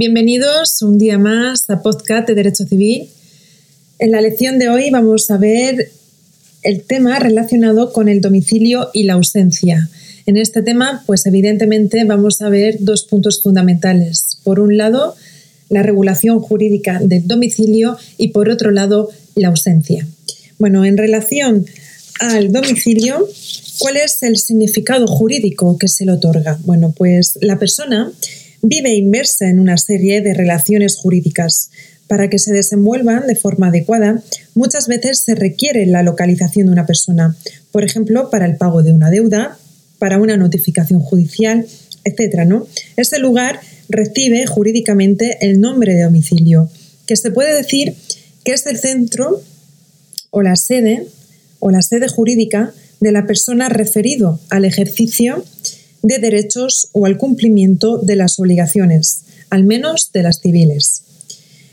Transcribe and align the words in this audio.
Bienvenidos 0.00 0.80
un 0.80 0.96
día 0.96 1.18
más 1.18 1.68
a 1.68 1.82
Podcast 1.82 2.26
de 2.26 2.34
Derecho 2.34 2.64
Civil. 2.64 3.10
En 3.98 4.12
la 4.12 4.22
lección 4.22 4.58
de 4.58 4.70
hoy 4.70 4.88
vamos 4.88 5.30
a 5.30 5.36
ver 5.36 5.90
el 6.62 6.84
tema 6.84 7.18
relacionado 7.18 7.92
con 7.92 8.08
el 8.08 8.22
domicilio 8.22 8.88
y 8.94 9.02
la 9.02 9.12
ausencia. 9.12 9.90
En 10.24 10.38
este 10.38 10.62
tema, 10.62 11.04
pues 11.04 11.26
evidentemente 11.26 12.02
vamos 12.04 12.40
a 12.40 12.48
ver 12.48 12.78
dos 12.80 13.04
puntos 13.04 13.42
fundamentales. 13.42 14.38
Por 14.42 14.58
un 14.58 14.78
lado, 14.78 15.16
la 15.68 15.82
regulación 15.82 16.40
jurídica 16.40 16.98
del 17.04 17.28
domicilio 17.28 17.98
y 18.16 18.28
por 18.28 18.48
otro 18.48 18.70
lado, 18.70 19.10
la 19.34 19.48
ausencia. 19.48 20.08
Bueno, 20.58 20.86
en 20.86 20.96
relación 20.96 21.66
al 22.20 22.52
domicilio, 22.52 23.28
¿cuál 23.78 23.98
es 23.98 24.22
el 24.22 24.38
significado 24.38 25.06
jurídico 25.06 25.76
que 25.76 25.88
se 25.88 26.06
le 26.06 26.12
otorga? 26.12 26.58
Bueno, 26.64 26.94
pues 26.96 27.36
la 27.42 27.58
persona 27.58 28.10
vive 28.62 28.94
inmersa 28.94 29.48
en 29.48 29.60
una 29.60 29.76
serie 29.78 30.20
de 30.20 30.34
relaciones 30.34 30.96
jurídicas. 30.96 31.70
Para 32.06 32.28
que 32.28 32.38
se 32.38 32.52
desenvuelvan 32.52 33.26
de 33.26 33.36
forma 33.36 33.68
adecuada, 33.68 34.22
muchas 34.54 34.88
veces 34.88 35.20
se 35.20 35.34
requiere 35.34 35.86
la 35.86 36.02
localización 36.02 36.66
de 36.66 36.72
una 36.72 36.86
persona, 36.86 37.36
por 37.70 37.84
ejemplo, 37.84 38.30
para 38.30 38.46
el 38.46 38.56
pago 38.56 38.82
de 38.82 38.92
una 38.92 39.10
deuda, 39.10 39.58
para 39.98 40.18
una 40.18 40.36
notificación 40.36 41.00
judicial, 41.00 41.66
etc. 42.04 42.46
¿no? 42.46 42.66
Ese 42.96 43.18
lugar 43.18 43.60
recibe 43.88 44.46
jurídicamente 44.46 45.38
el 45.40 45.60
nombre 45.60 45.94
de 45.94 46.02
domicilio, 46.02 46.68
que 47.06 47.16
se 47.16 47.30
puede 47.30 47.54
decir 47.54 47.94
que 48.44 48.52
es 48.52 48.66
el 48.66 48.78
centro 48.78 49.42
o 50.30 50.42
la 50.42 50.56
sede 50.56 51.06
o 51.58 51.70
la 51.70 51.82
sede 51.82 52.08
jurídica 52.08 52.72
de 53.00 53.12
la 53.12 53.26
persona 53.26 53.68
referido 53.68 54.40
al 54.48 54.64
ejercicio 54.64 55.44
de 56.02 56.18
derechos 56.18 56.88
o 56.92 57.06
al 57.06 57.18
cumplimiento 57.18 57.98
de 57.98 58.16
las 58.16 58.38
obligaciones, 58.38 59.24
al 59.50 59.64
menos 59.64 60.10
de 60.12 60.22
las 60.22 60.40
civiles. 60.40 61.02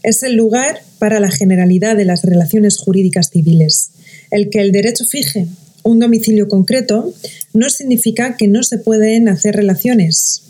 Es 0.03 0.23
el 0.23 0.35
lugar 0.35 0.81
para 0.99 1.19
la 1.19 1.31
generalidad 1.31 1.95
de 1.95 2.05
las 2.05 2.23
relaciones 2.23 2.77
jurídicas 2.77 3.29
civiles. 3.29 3.91
El 4.31 4.49
que 4.49 4.61
el 4.61 4.71
derecho 4.71 5.05
fije 5.05 5.47
un 5.83 5.99
domicilio 5.99 6.47
concreto 6.49 7.13
no 7.53 7.69
significa 7.69 8.35
que 8.35 8.47
no 8.47 8.63
se 8.63 8.77
pueden 8.77 9.29
hacer 9.29 9.55
relaciones, 9.55 10.43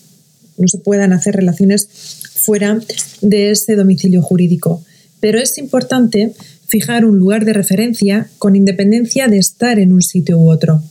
no 0.57 0.67
se 0.67 0.79
puedan 0.79 1.13
hacer 1.13 1.35
relaciones 1.35 1.87
fuera 2.33 2.79
de 3.21 3.51
ese 3.51 3.75
domicilio 3.75 4.21
jurídico, 4.23 4.83
pero 5.19 5.39
es 5.39 5.57
importante 5.57 6.33
fijar 6.67 7.05
un 7.05 7.19
lugar 7.19 7.45
de 7.45 7.53
referencia 7.53 8.29
con 8.39 8.55
independencia 8.55 9.27
de 9.27 9.37
estar 9.37 9.79
en 9.79 9.93
un 9.93 10.01
sitio 10.01 10.39
u 10.39 10.49
otro. 10.49 10.81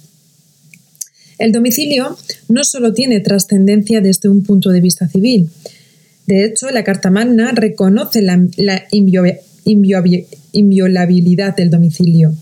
El 1.38 1.52
domicilio 1.52 2.16
no 2.48 2.64
solo 2.64 2.92
tiene 2.92 3.20
trascendencia 3.20 4.00
desde 4.00 4.28
un 4.28 4.42
punto 4.42 4.70
de 4.70 4.80
vista 4.80 5.08
civil. 5.08 5.50
De 6.26 6.44
hecho, 6.44 6.70
la 6.70 6.82
Carta 6.82 7.10
Magna 7.10 7.52
reconoce 7.52 8.22
la, 8.22 8.42
inviolabilidad 10.52 11.56
del 11.56 11.70
domicilio 11.70 12.34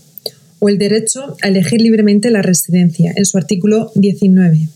o 0.59 0.69
el 0.69 0.77
derecho 0.77 1.35
a 1.41 1.49
elegir 1.49 1.81
libremente 1.81 2.31
la 2.31 2.41
residencia 2.41 3.13
en 3.15 3.25
su 3.25 3.37
artículo 3.37 3.91
19. 3.95 4.69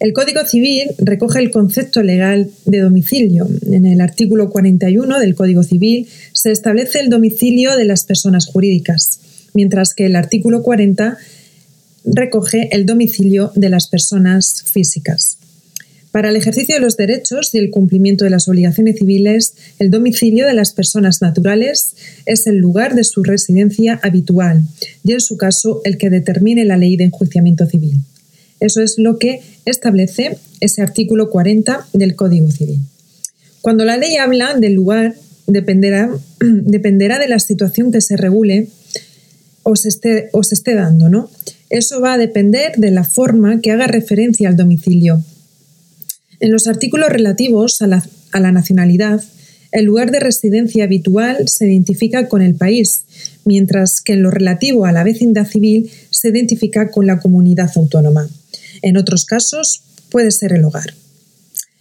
El 0.00 0.12
Código 0.12 0.44
Civil 0.44 0.90
recoge 0.98 1.38
el 1.38 1.50
concepto 1.50 2.02
legal 2.02 2.50
de 2.66 2.80
domicilio. 2.80 3.48
En 3.70 3.86
el 3.86 4.00
artículo 4.00 4.50
41 4.50 5.20
del 5.20 5.34
Código 5.34 5.62
Civil 5.62 6.08
se 6.32 6.50
establece 6.50 7.00
el 7.00 7.08
domicilio 7.08 7.76
de 7.76 7.84
las 7.84 8.04
personas 8.04 8.46
jurídicas, 8.46 9.20
mientras 9.54 9.94
que 9.94 10.06
el 10.06 10.16
artículo 10.16 10.62
40 10.62 11.16
recoge 12.04 12.68
el 12.72 12.86
domicilio 12.86 13.52
de 13.54 13.68
las 13.68 13.88
personas 13.88 14.62
físicas. 14.66 15.38
Para 16.14 16.28
el 16.28 16.36
ejercicio 16.36 16.76
de 16.76 16.80
los 16.80 16.96
derechos 16.96 17.52
y 17.54 17.58
el 17.58 17.72
cumplimiento 17.72 18.24
de 18.24 18.30
las 18.30 18.46
obligaciones 18.46 18.98
civiles, 18.98 19.54
el 19.80 19.90
domicilio 19.90 20.46
de 20.46 20.54
las 20.54 20.72
personas 20.72 21.20
naturales 21.20 21.96
es 22.24 22.46
el 22.46 22.58
lugar 22.58 22.94
de 22.94 23.02
su 23.02 23.24
residencia 23.24 23.98
habitual 24.00 24.62
y, 25.02 25.12
en 25.12 25.20
su 25.20 25.36
caso, 25.36 25.80
el 25.82 25.98
que 25.98 26.10
determine 26.10 26.64
la 26.64 26.76
ley 26.76 26.96
de 26.96 27.04
enjuiciamiento 27.04 27.66
civil. 27.66 27.98
Eso 28.60 28.80
es 28.80 28.94
lo 28.96 29.18
que 29.18 29.40
establece 29.64 30.38
ese 30.60 30.82
artículo 30.82 31.30
40 31.30 31.88
del 31.92 32.14
Código 32.14 32.48
Civil. 32.48 32.78
Cuando 33.60 33.84
la 33.84 33.96
ley 33.96 34.16
habla 34.16 34.54
del 34.54 34.74
lugar, 34.74 35.16
dependerá, 35.48 36.10
dependerá 36.40 37.18
de 37.18 37.26
la 37.26 37.40
situación 37.40 37.90
que 37.90 38.00
se 38.00 38.16
regule 38.16 38.68
o 39.64 39.74
se 39.74 39.88
esté, 39.88 40.28
o 40.32 40.44
se 40.44 40.54
esté 40.54 40.74
dando, 40.74 41.08
¿no? 41.08 41.28
Eso 41.74 42.00
va 42.00 42.12
a 42.12 42.18
depender 42.18 42.76
de 42.76 42.92
la 42.92 43.02
forma 43.02 43.60
que 43.60 43.72
haga 43.72 43.88
referencia 43.88 44.48
al 44.48 44.56
domicilio. 44.56 45.24
En 46.38 46.52
los 46.52 46.68
artículos 46.68 47.08
relativos 47.08 47.82
a 47.82 47.88
la, 47.88 48.52
nacionalidad, 48.52 49.20
el 49.72 49.84
lugar 49.84 50.12
de 50.12 50.20
residencia 50.20 50.84
habitual 50.84 51.48
se 51.48 51.66
identifica 51.66 52.28
con 52.28 52.42
el 52.42 52.54
país, 52.54 53.06
mientras 53.44 54.00
que 54.00 54.12
en 54.12 54.22
lo 54.22 54.30
relativo 54.30 54.86
a 54.86 54.92
la 54.92 55.02
vecindad 55.02 55.48
civil 55.48 55.90
se 56.10 56.28
identifica 56.28 56.92
con 56.92 57.08
la 57.08 57.18
comunidad 57.18 57.72
autónoma. 57.74 58.28
En 58.82 58.96
otros 58.96 59.24
casos 59.24 59.82
puede 60.10 60.30
ser 60.30 60.52
el 60.52 60.64
hogar. 60.64 60.94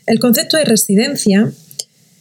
El 0.08 0.20
concepto 0.20 0.58
de 0.58 0.66
residencia 0.66 1.54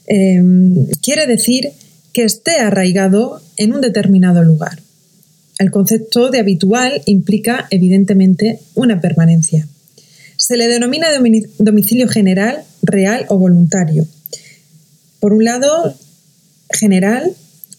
em, 0.09 0.89
quiere 1.01 1.27
decir 1.27 1.71
que 2.13 2.25
esté 2.25 2.57
arraigado 2.57 3.41
en 3.57 3.73
un 3.73 3.81
determinado 3.81 4.43
lugar. 4.43 4.79
El 5.63 5.71
concepto 5.71 6.31
de 6.31 6.41
habitual 6.41 7.03
implica, 7.07 7.69
evidentemente, 7.71 8.59
una 8.75 9.01
permanencia. 9.01 9.69
Se 10.37 10.57
le 10.57 10.67
denomina 10.67 11.07
domicilio 11.59 12.09
general, 12.09 12.65
real 12.83 13.27
o 13.29 13.39
voluntario. 13.39 14.05
Por 15.21 15.33
un 15.33 15.45
lado, 15.45 15.95
general, 16.69 17.31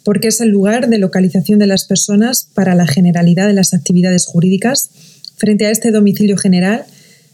porque 0.05 0.29
es 0.29 0.39
el 0.39 0.47
lugar 0.47 0.87
de 0.87 0.97
localización 0.97 1.59
de 1.59 1.67
las 1.67 1.83
personas 1.83 2.47
para 2.53 2.73
la 2.73 2.87
generalidad 2.87 3.47
de 3.47 3.53
las 3.53 3.73
actividades 3.73 4.27
jurídicas. 4.27 4.89
Frente 5.35 5.65
a 5.65 5.71
este 5.71 5.91
domicilio 5.91 6.37
general 6.37 6.85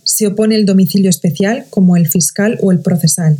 se 0.04 0.26
opone 0.26 0.56
el 0.56 0.66
domicilio 0.66 1.12
especial, 1.12 1.68
como 1.70 1.96
el 1.96 2.08
fiscal 2.08 2.58
o 2.64 2.72
el 2.72 2.80
procesal. 2.80 3.38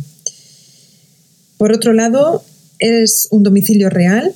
Por 1.58 1.72
otro 1.72 1.92
lado, 1.92 2.44
es 2.78 3.26
un 3.32 3.42
domicilio 3.42 3.90
real, 3.90 4.32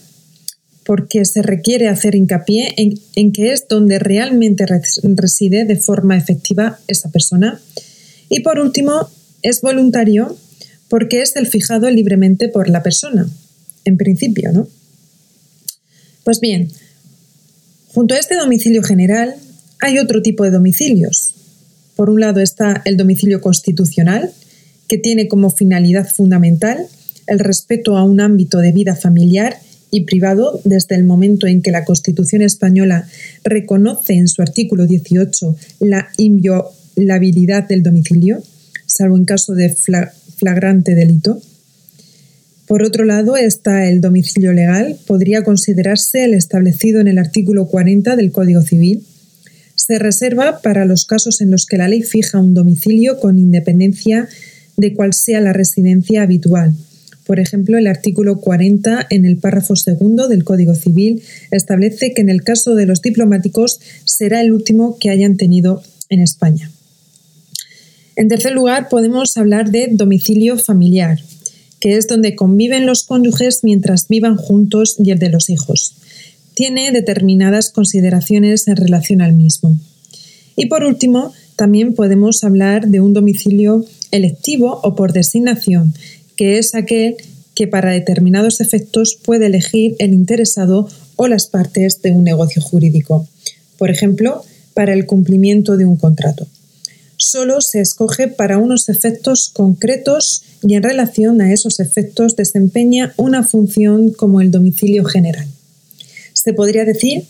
porque 0.85 1.25
se 1.25 1.43
requiere 1.43 1.89
hacer 1.89 2.15
hincapié 2.15 2.75
en, 2.77 3.33
que 3.33 3.53
es 3.53 3.67
donde 3.69 3.99
realmente 3.99 4.67
reside 4.67 5.65
de 5.65 5.77
forma 5.77 6.17
efectiva 6.17 6.79
esa 6.89 7.11
persona. 7.11 7.61
Y 8.29 8.41
por 8.41 8.59
último, 8.59 9.09
es 9.43 9.61
voluntario 9.63 10.37
porque 10.89 11.23
es 11.23 11.37
el 11.37 11.47
fijado 11.47 11.91
libremente 11.91 12.49
por 12.49 12.69
la 12.69 12.83
persona, 12.83 13.29
en 13.85 13.97
principio, 13.97 14.53
¿no? 14.53 14.69
Pues 16.23 16.41
bien, 16.41 16.71
junto 17.89 18.15
a 18.15 18.19
este 18.19 18.37
domicilio 18.37 18.83
general 18.83 19.35
hay 19.81 19.99
otro 19.99 20.23
tipo 20.23 20.45
de 20.45 20.51
domicilios. 20.51 21.35
Por 21.97 22.11
un 22.11 22.21
lado 22.21 22.41
está 22.41 22.83
el 22.85 22.97
domicilio 22.97 23.41
constitucional, 23.41 24.33
que 24.89 24.99
tiene 24.99 25.29
como 25.29 25.51
finalidad 25.51 26.09
fundamental 26.09 26.87
el 27.27 27.39
respeto 27.39 27.97
a 27.97 28.05
un 28.05 28.21
ámbito 28.21 28.59
de 28.59 28.73
vida 28.73 28.95
familiar 28.95 29.59
y 29.95 30.01
privado 30.01 30.61
desde 30.65 30.97
el 30.97 31.05
momento 31.05 31.47
en 31.47 31.63
que 31.63 31.71
la 31.71 31.85
Constitución 31.85 32.43
española 32.43 33.07
reconoce 33.45 34.15
en 34.15 34.27
su 34.27 34.43
artículo 34.43 34.87
18 34.89 35.55
la 35.79 36.09
inviolabilidad 36.17 37.69
del 37.69 37.85
domicilio, 37.85 38.43
salvo 38.87 39.17
en 39.17 39.25
caso 39.25 39.55
de 39.55 39.69
flagrante 40.37 40.97
delito. 40.97 41.41
Por 42.67 42.83
otro 42.83 43.05
lado 43.05 43.37
está 43.37 43.89
el 43.89 44.01
domicilio 44.01 44.53
legal, 44.53 44.99
podría 45.07 45.45
considerarse 45.45 46.25
el 46.25 46.35
establecido 46.35 47.01
en 47.01 47.07
el 47.07 47.19
artículo 47.19 47.67
40 47.67 48.17
del 48.17 48.33
Código 48.33 48.63
Civil. 48.63 49.07
Se 49.77 50.01
reserva 50.01 50.61
para 50.61 50.87
los 50.87 51.07
casos 51.07 51.41
en 51.41 51.53
los 51.53 51.67
que 51.67 51.77
la 51.77 51.87
ley 51.87 52.03
fija 52.03 52.41
un 52.41 52.53
domicilio 52.53 53.21
con 53.21 53.39
independencia 53.39 54.29
de 54.77 54.93
cuál 54.93 55.15
sea 55.15 55.41
la 55.41 55.53
residencia 55.53 56.23
habitual 56.23 56.75
por 57.25 57.41
ejemplo, 57.41 57.79
el 57.79 57.87
artículo 57.87 58.39
40 58.39 59.07
en 59.11 59.25
el 59.25 59.39
párrafo 59.39 59.77
segundo 59.77 60.29
del 60.29 60.45
Código 60.45 60.75
Civil 60.75 61.23
establece 61.51 62.13
que 62.13 62.21
en 62.21 62.29
el 62.29 62.43
caso 62.43 62.75
de 62.75 62.87
los 62.87 63.01
diplomáticos 63.01 63.81
será 64.05 64.43
el 64.43 64.53
último 64.53 64.99
que 64.99 65.11
hayan 65.11 65.37
tenido 65.37 65.83
en 66.11 66.21
España. 66.21 66.71
En 68.17 68.29
tercer 68.29 68.53
lugar, 68.53 68.89
podemos 68.89 69.37
hablar 69.37 69.71
de 69.71 69.89
domicilio 69.91 70.59
familiar, 70.59 71.19
que 71.81 71.97
es 71.97 72.07
donde 72.07 72.37
conviven 72.37 72.87
los 72.87 73.05
cónyuges 73.05 73.61
mientras 73.65 74.07
vivan 74.09 74.37
juntos 74.37 74.97
y 75.03 75.11
el 75.11 75.19
de 75.19 75.31
los 75.31 75.51
hijos. 75.51 75.97
Tiene 76.55 76.93
determinadas 76.93 77.71
consideraciones 77.71 78.69
en 78.69 78.77
relación 78.77 79.21
al 79.21 79.33
mismo. 79.33 79.77
Y 80.57 80.67
por 80.67 80.85
último, 80.85 81.33
también 81.57 81.95
podemos 81.95 82.45
hablar 82.45 82.89
de 82.89 83.01
un 83.01 83.13
domicilio 83.13 83.85
electivo 84.13 84.81
o 84.83 84.95
por 84.95 85.13
designación, 85.13 85.95
que 86.37 86.59
es 86.59 86.75
aquel 86.75 87.17
que 87.55 87.67
para 87.67 87.93
determinados 87.93 88.61
efectos 88.61 89.19
puede 89.23 89.47
elegir 89.47 89.97
el 89.99 90.13
interesado 90.13 90.89
o 91.17 91.29
las 91.29 91.47
partes 91.47 92.03
de 92.03 92.11
un 92.11 92.25
negocio 92.25 92.61
jurídico, 92.61 93.29
por 93.79 93.91
ejemplo, 93.91 94.45
para 94.75 94.93
el 94.93 95.07
cumplimiento 95.07 95.77
de 95.77 95.87
un 95.87 95.97
contrato. 95.97 96.47
solo 97.17 97.61
se 97.61 97.81
escoge 97.81 98.27
para 98.29 98.59
unos 98.59 98.89
efectos 98.89 99.49
concretos 99.49 100.43
y 100.63 100.75
en 100.75 100.83
relación 100.83 101.41
a 101.41 101.53
esos 101.53 101.79
efectos 101.79 102.37
desempeña 102.37 103.15
una 103.17 103.45
función 103.45 104.11
como 104.11 104.41
el 104.41 104.51
domicilio 104.51 105.05
general. 105.05 105.47
Se 106.33 106.53
podría 106.53 106.85
decir 106.85 107.25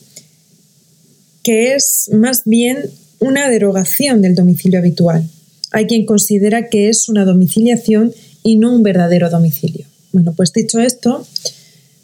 que 1.42 1.74
es 1.74 2.08
más 2.12 2.42
bien 2.44 2.78
una 3.20 3.50
derogación 3.50 4.22
del 4.22 4.34
domicilio 4.34 4.78
habitual. 4.78 5.28
Hay 5.70 5.86
quien 5.86 6.06
considera 6.06 6.68
que 6.68 6.88
es 6.88 7.08
una 7.08 7.24
domiciliación 7.24 8.12
y 8.44 8.56
no 8.56 8.72
un 8.72 8.84
verdadero 8.84 9.28
domicilio. 9.30 9.86
Bueno, 10.12 10.34
pues 10.36 10.52
dicho 10.52 10.78
esto, 10.78 11.26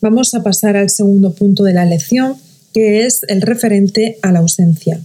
vamos 0.01 0.35
a 0.35 0.43
pasar 0.43 0.77
al 0.77 0.91
segundo 0.91 1.33
punto 1.35 1.63
de 1.63 1.75
la 1.75 1.85
lección, 1.85 2.35
que 2.75 3.07
es 3.07 3.21
el 3.29 3.43
referente 3.43 4.19
a 4.23 4.33
la 4.33 4.41
ausencia. 4.41 5.01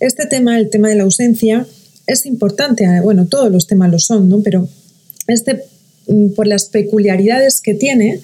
Este 0.00 0.26
tema, 0.26 0.58
el 0.58 0.70
tema 0.70 0.88
de 0.88 0.96
la 0.96 1.04
ausencia, 1.04 1.66
es 2.06 2.26
importante, 2.26 2.84
eh, 2.84 3.00
bueno, 3.00 3.26
todos 3.26 3.52
los 3.52 3.66
temas 3.66 3.92
lo 3.92 3.98
son, 3.98 4.28
¿no? 4.28 4.40
Pero 4.40 4.68
este, 5.28 5.62
mm, 6.06 6.30
por 6.30 6.46
las 6.46 6.64
peculiaridades 6.64 7.60
que 7.60 7.74
tiene 7.74 8.20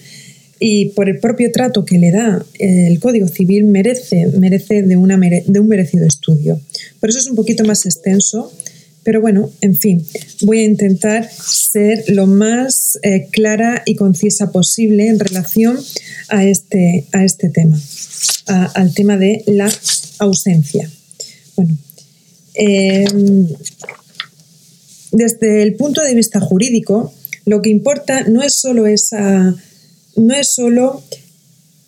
y 0.58 0.86
por 0.90 1.08
el 1.08 1.18
propio 1.18 1.52
trato 1.52 1.84
que 1.84 1.98
le 1.98 2.10
da 2.10 2.44
eh, 2.58 2.86
el 2.88 2.98
Código 2.98 3.28
Civil, 3.28 3.64
merece, 3.64 4.26
merece 4.38 4.82
de, 4.82 4.96
una, 4.96 5.18
de 5.18 5.60
un 5.60 5.68
merecido 5.68 6.06
estudio. 6.06 6.58
Por 7.00 7.10
eso 7.10 7.18
es 7.18 7.26
un 7.26 7.36
poquito 7.36 7.64
más 7.64 7.84
extenso, 7.84 8.50
pero 9.04 9.20
bueno, 9.20 9.50
en 9.60 9.76
fin, 9.76 10.04
voy 10.40 10.60
a 10.60 10.64
intentar 10.64 11.30
ser 11.30 12.04
lo 12.08 12.26
más 12.26 12.98
eh, 13.02 13.28
clara 13.30 13.82
y 13.84 13.96
concisa 13.96 14.50
posible 14.50 15.08
en 15.08 15.18
relación 15.18 15.78
a 16.28 16.44
este, 16.44 17.06
a 17.12 17.22
este 17.22 17.50
tema, 17.50 17.78
al 18.46 18.94
tema 18.94 19.18
de 19.18 19.44
la 19.46 19.70
ausencia. 20.18 20.90
Bueno, 21.54 21.76
em, 22.54 23.46
desde 25.12 25.62
el 25.62 25.74
punto 25.74 26.02
de 26.02 26.14
vista 26.14 26.40
jurídico, 26.40 27.12
lo 27.44 27.60
que 27.60 27.68
importa 27.68 28.24
no 28.24 28.42
es 28.42 28.56
solo 28.56 28.86
esa, 28.86 29.54
no 30.16 30.34
es 30.34 30.54
solo 30.54 31.02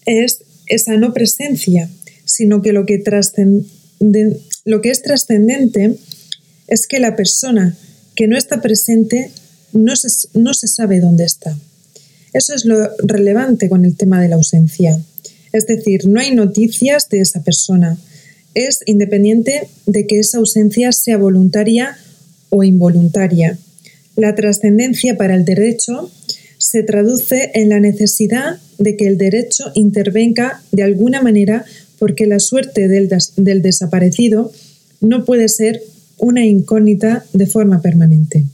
es 0.04 0.40
esa 0.66 0.96
no 0.96 1.14
presencia, 1.14 1.88
sino 2.24 2.60
que 2.60 2.72
lo 2.72 2.84
que, 2.84 3.02
lo 4.64 4.80
que 4.82 4.90
es 4.90 5.02
trascendente 5.02 5.96
es 6.68 6.86
que 6.86 7.00
la 7.00 7.16
persona 7.16 7.76
que 8.14 8.26
no 8.28 8.36
está 8.36 8.60
presente 8.60 9.30
no 9.72 9.92
no 10.34 10.54
se 10.54 10.68
sabe 10.68 11.00
dónde 11.00 11.24
está. 11.24 11.56
Eso 12.32 12.54
es 12.54 12.64
lo 12.64 12.76
relevante 12.98 13.68
con 13.68 13.84
el 13.84 13.96
tema 13.96 14.20
de 14.20 14.28
la 14.28 14.36
ausencia. 14.36 15.00
Es 15.52 15.66
decir, 15.66 16.06
no 16.06 16.20
hay 16.20 16.34
noticias 16.34 17.08
de 17.08 17.20
esa 17.20 17.42
persona, 17.42 17.98
es 18.54 18.80
independiente 18.86 19.68
de 19.86 20.06
que 20.06 20.18
esa 20.18 20.38
ausencia 20.38 20.92
sea 20.92 21.18
voluntaria 21.18 21.96
o 22.48 22.62
involuntaria. 22.62 23.58
La 24.16 24.34
trascendencia 24.34 25.16
para 25.16 25.34
el 25.34 25.44
derecho 25.44 26.10
se 26.58 26.82
traduce 26.82 27.50
en 27.54 27.68
la 27.68 27.80
necesidad 27.80 28.58
de 28.78 28.96
que 28.96 29.06
el 29.06 29.18
derecho 29.18 29.64
intervenga 29.74 30.62
de 30.72 30.82
alguna 30.82 31.20
manera 31.22 31.64
porque 31.98 32.26
la 32.26 32.40
suerte 32.40 32.88
del, 32.88 33.10
del 33.36 33.62
desaparecido 33.62 34.52
no 35.00 35.24
puede 35.24 35.48
ser 35.48 35.82
una 36.18 36.44
incógnita 36.44 37.24
de 37.32 37.46
forma 37.46 37.82
permanente. 37.82 38.44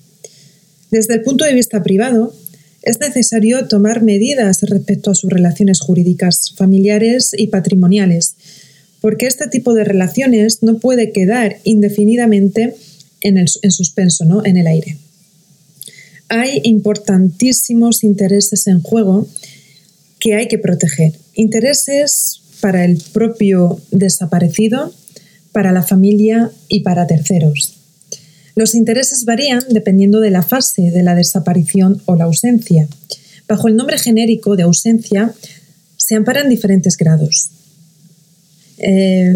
Desde 0.90 1.14
el 1.14 1.22
punto 1.22 1.44
de 1.44 1.54
vista 1.54 1.82
privado, 1.82 2.34
es 2.82 2.98
necesario 2.98 3.68
tomar 3.68 4.02
medidas 4.02 4.62
respecto 4.62 5.10
a 5.10 5.14
sus 5.14 5.30
relaciones 5.30 5.80
jurídicas, 5.80 6.52
familiares 6.56 7.30
y 7.36 7.46
patrimoniales, 7.46 8.34
porque 9.00 9.26
este 9.26 9.46
tipo 9.46 9.74
de 9.74 9.84
relaciones 9.84 10.62
no 10.62 10.78
puede 10.78 11.12
quedar 11.12 11.58
indefinidamente 11.64 12.74
en, 13.20 13.46
suspenso, 13.46 14.24
¿no? 14.24 14.44
en 14.44 14.56
el 14.56 14.66
aire. 14.66 14.96
Hay 16.28 16.60
importantísimos 16.64 18.04
intereses 18.04 18.66
en 18.66 18.80
juego 18.80 19.28
que 20.18 20.34
hay 20.34 20.48
que 20.48 20.58
proteger. 20.58 21.12
Intereses 21.34 22.40
para 22.60 22.84
el 22.84 23.02
propio 23.12 23.80
desaparecido, 23.90 24.92
para 25.52 25.72
la 25.72 25.82
familia 25.82 26.50
y 26.68 26.80
para 26.80 27.06
terceros. 27.06 27.78
Los 28.54 28.74
intereses 28.74 29.24
varían 29.24 29.62
dependiendo 29.70 30.20
de 30.20 30.30
la 30.30 30.42
fase 30.42 30.90
de 30.90 31.02
la 31.02 31.14
desaparición 31.14 32.02
o 32.06 32.16
la 32.16 32.24
ausencia. 32.24 32.88
Bajo 33.48 33.68
el 33.68 33.76
nombre 33.76 33.98
genérico 33.98 34.56
de 34.56 34.64
ausencia 34.64 35.32
se 35.96 36.16
amparan 36.16 36.48
diferentes 36.48 36.96
grados. 36.96 37.50
Eh, 38.78 39.34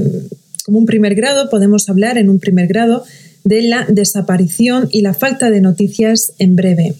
como 0.65 0.79
un 0.79 0.87
primer 0.87 1.15
grado, 1.15 1.49
podemos 1.49 1.89
hablar 1.89 2.19
en 2.19 2.29
un 2.29 2.41
primer 2.41 2.67
grado 2.67 3.05
de 3.45 3.63
la 3.63 3.87
desaparición 3.89 4.89
y 4.91 5.03
la 5.03 5.15
falta 5.15 5.51
de 5.51 5.61
noticias 5.61 6.33
en 6.39 6.57
breve. 6.57 6.95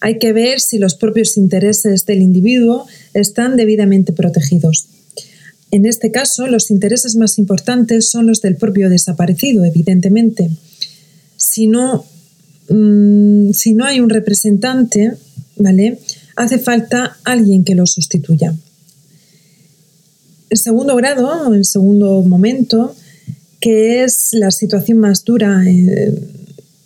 Hay 0.00 0.18
que 0.18 0.32
ver 0.32 0.60
si 0.60 0.78
los 0.78 0.94
propios 0.94 1.36
intereses 1.36 2.06
del 2.06 2.22
individuo 2.22 2.86
están 3.12 3.56
debidamente 3.56 4.12
protegidos. 4.12 4.88
En 5.76 5.84
este 5.84 6.10
caso, 6.10 6.46
los 6.46 6.70
intereses 6.70 7.16
más 7.16 7.36
importantes 7.36 8.08
son 8.08 8.26
los 8.26 8.40
del 8.40 8.56
propio 8.56 8.88
desaparecido, 8.88 9.62
evidentemente. 9.62 10.48
Si 11.36 11.66
no, 11.66 12.06
mm, 12.70 13.50
si 13.52 13.74
no 13.74 13.84
hay 13.84 14.00
un 14.00 14.08
representante, 14.08 15.12
¿vale? 15.56 15.98
Hace 16.34 16.56
falta 16.56 17.18
alguien 17.24 17.62
que 17.62 17.74
lo 17.74 17.84
sustituya. 17.84 18.54
El 20.48 20.56
segundo 20.56 20.96
grado, 20.96 21.52
el 21.52 21.66
segundo 21.66 22.22
momento, 22.22 22.96
que 23.60 24.02
es 24.02 24.30
la 24.32 24.52
situación 24.52 24.96
más 24.96 25.24
dura 25.24 25.62
eh, 25.66 26.14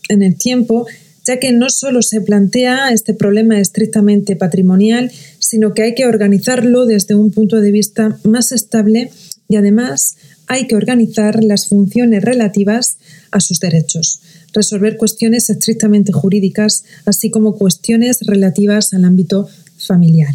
en 0.09 0.23
el 0.25 0.35
tiempo, 0.35 0.89
ya 1.31 1.39
que 1.39 1.53
no 1.53 1.71
solo 1.71 2.03
se 2.03 2.21
plantea 2.21 2.91
este 2.91 3.15
problema 3.15 3.61
estrictamente 3.61 4.35
patrimonial, 4.35 5.13
sino 5.39 5.75
que 5.75 5.83
hay 5.83 5.95
que 5.95 6.07
organizarlo 6.07 6.87
desde 6.87 7.15
un 7.15 7.31
punto 7.31 7.61
de 7.61 7.71
vista 7.71 8.19
más 8.25 8.51
estable 8.51 9.13
y 9.49 9.55
además 9.55 10.17
hay 10.49 10.67
que 10.67 10.75
organizar 10.75 11.45
las 11.45 11.69
funciones 11.69 12.25
relativas 12.25 12.97
a 13.31 13.39
sus 13.39 13.61
derechos, 13.61 14.21
resolver 14.53 14.97
cuestiones 14.97 15.49
estrictamente 15.51 16.11
jurídicas, 16.11 16.83
así 17.05 17.31
como 17.31 17.57
cuestiones 17.57 18.19
relativas 18.23 18.93
al 18.93 19.05
ámbito 19.05 19.49
familiar. 19.79 20.35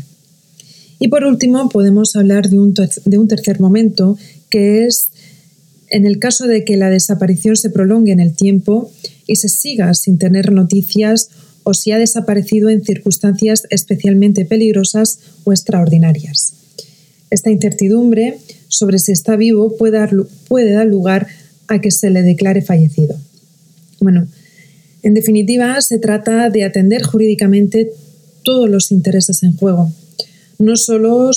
Y 0.98 1.10
por 1.10 1.26
último, 1.26 1.68
podemos 1.68 2.16
hablar 2.16 2.50
de 2.50 2.58
un, 2.58 2.74
tercer 3.28 3.60
momento, 3.60 4.18
que 4.50 4.86
es 4.86 5.10
en 5.90 6.06
el 6.06 6.20
caso 6.20 6.48
de 6.48 6.64
que 6.64 6.78
la 6.78 6.90
desaparición 6.90 7.58
se 7.58 7.70
prolongue 7.70 8.14
en 8.14 8.22
el 8.22 8.34
tiempo 8.34 8.94
y 9.28 9.38
se 9.38 9.50
siga 9.50 9.94
sin 9.94 10.18
tener 10.18 10.52
noticias 10.52 11.30
o 11.64 11.74
si 11.74 11.92
ha 11.92 11.98
desaparecido 11.98 12.70
en 12.70 12.84
circunstancias 12.84 13.64
especialmente 13.70 14.46
peligrosas 14.46 15.20
o 15.44 15.52
extraordinarias. 15.52 16.54
Esta 17.32 17.50
incertidumbre 17.50 18.38
sobre 18.68 19.00
si 19.00 19.12
está 19.12 19.36
vivo 19.36 19.76
puede 19.78 19.98
dar, 19.98 20.12
puede 20.48 20.74
dar 20.74 20.86
lugar 20.86 21.28
a 21.68 21.82
que 21.82 21.92
se 21.92 22.10
le 22.10 22.22
declare 22.22 22.62
fallecido. 22.62 23.16
Bueno, 24.00 24.28
en 25.02 25.14
definitiva, 25.14 25.82
se 25.82 26.00
trata 26.00 26.50
de 26.50 26.64
atender 26.64 27.04
jurídicamente 27.04 27.92
todos 28.44 28.70
los 28.70 28.92
intereses 28.92 29.44
en 29.44 29.56
juego, 29.56 29.92
no 30.60 30.76
solo, 30.76 31.32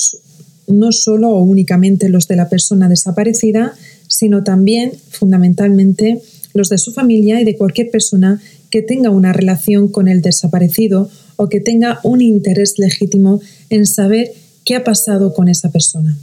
no 0.66 0.92
solo 0.92 1.30
o 1.30 1.42
únicamente 1.42 2.08
los 2.08 2.28
de 2.28 2.36
la 2.36 2.48
persona 2.48 2.88
desaparecida, 2.88 3.74
sino 4.06 4.44
también, 4.44 4.92
fundamentalmente, 5.10 6.20
los 6.54 6.68
de 6.68 6.78
su 6.78 6.92
familia 6.92 7.40
y 7.40 7.44
de 7.44 7.56
cualquier 7.56 7.90
persona 7.90 8.40
que 8.70 8.82
tenga 8.82 9.10
una 9.10 9.32
relación 9.32 9.88
con 9.88 10.08
el 10.08 10.22
desaparecido 10.22 11.10
o 11.36 11.48
que 11.48 11.60
tenga 11.60 12.00
un 12.02 12.20
interés 12.20 12.78
legítimo 12.78 13.40
en 13.70 13.86
saber 13.86 14.32
qué 14.64 14.76
ha 14.76 14.84
pasado 14.84 15.34
con 15.34 15.48
esa 15.48 15.70
persona. 15.70 16.18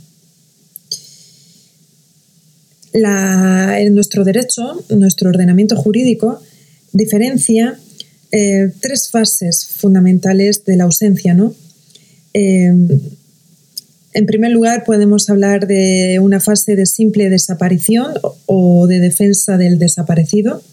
en 3.78 3.94
nuestro 3.94 4.24
derecho, 4.24 4.82
nuestro 4.90 5.30
ordenamiento 5.30 5.76
jurídico, 5.76 6.40
diferencia 6.94 7.78
eh, 8.32 8.72
tres 8.80 9.10
fases 9.10 9.68
fundamentales 9.68 10.64
de 10.66 10.78
la 10.78 10.86
ausencia, 10.86 11.34
¿no? 11.34 11.54
Em, 12.34 12.88
en 14.16 14.26
primer 14.26 14.52
lugar, 14.52 14.86
podemos 14.86 15.30
hablar 15.30 15.68
de 15.68 16.20
una 16.22 16.40
fase 16.40 16.78
de 16.78 16.86
simple 16.86 17.30
desaparición 17.30 18.14
o 18.46 18.88
de 18.88 19.02
defensa 19.02 19.58
del 19.58 19.78
desaparecido. 19.78 20.64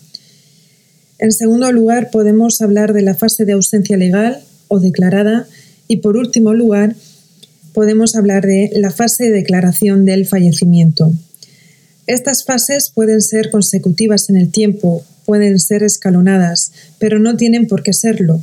En 1.19 1.33
segundo 1.33 1.73
lugar, 1.73 2.11
podemos 2.13 2.61
hablar 2.61 2.93
de 2.93 3.03
la 3.03 3.17
fase 3.17 3.45
de 3.45 3.55
ausencia 3.55 3.97
legal 3.97 4.41
o 4.69 4.79
declarada. 4.79 5.49
Y 5.89 5.97
por 5.97 6.17
último 6.17 6.55
lugar, 6.55 6.95
podemos 7.75 8.15
hablar 8.15 8.47
de 8.47 8.71
la 8.77 8.93
fase 8.93 9.25
de 9.25 9.33
declaración 9.33 10.05
del 10.05 10.25
fallecimiento. 10.25 11.13
Estas 12.07 12.45
fases 12.45 12.91
pueden 12.95 13.21
ser 13.21 13.51
consecutivas 13.51 14.31
en 14.31 14.37
el 14.37 14.53
tiempo, 14.53 15.03
pueden 15.27 15.59
ser 15.59 15.83
escalonadas, 15.83 16.71
pero 17.01 17.19
no 17.19 17.37
tienen 17.37 17.67
por 17.67 17.83
qué 17.83 17.93
serlo. 17.93 18.41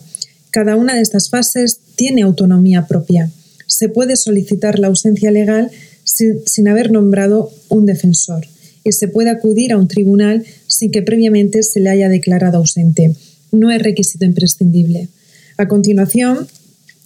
Cada 0.52 0.76
una 0.76 0.96
de 0.96 1.02
estas 1.02 1.30
fases 1.30 1.80
tiene 1.96 2.24
autonomía 2.24 2.86
propia. 2.86 3.32
Se 3.80 3.88
puede 3.88 4.18
solicitar 4.18 4.78
la 4.78 4.88
ausencia 4.88 5.32
legal 5.32 5.72
sin, 6.04 6.68
haber 6.68 6.92
nombrado 6.92 7.50
un 7.70 7.86
defensor 7.86 8.46
y 8.84 8.92
se 8.92 9.08
puede 9.08 9.30
acudir 9.30 9.72
a 9.72 9.78
un 9.78 9.88
tribunal 9.88 10.44
sin 10.68 10.92
que 10.92 11.02
previamente 11.02 11.64
se 11.64 11.80
le 11.80 11.90
haya 11.90 12.10
declarado 12.10 12.58
ausente. 12.58 13.16
No 13.54 13.72
es 13.72 13.82
requisito 13.82 14.26
imprescindible. 14.26 15.08
A 15.56 15.70
continuación, 15.70 16.46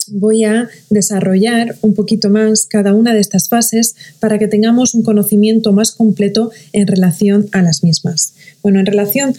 voy 0.07 0.45
a 0.45 0.67
desarrollar 0.89 1.77
un 1.81 1.93
poquito 1.93 2.31
más 2.31 2.65
cada 2.65 2.95
una 2.95 3.13
de 3.13 3.19
estas 3.19 3.49
fases 3.49 3.93
para 4.19 4.39
que 4.39 4.47
tengamos 4.47 4.95
un 4.95 5.03
conocimiento 5.03 5.73
más 5.73 5.91
completo 5.91 6.49
en 6.71 6.87
relación 6.87 7.49
a 7.51 7.61
las 7.61 7.83
mismas. 7.83 8.33
Bueno, 8.63 8.79
en 8.79 8.87
relación 8.87 9.35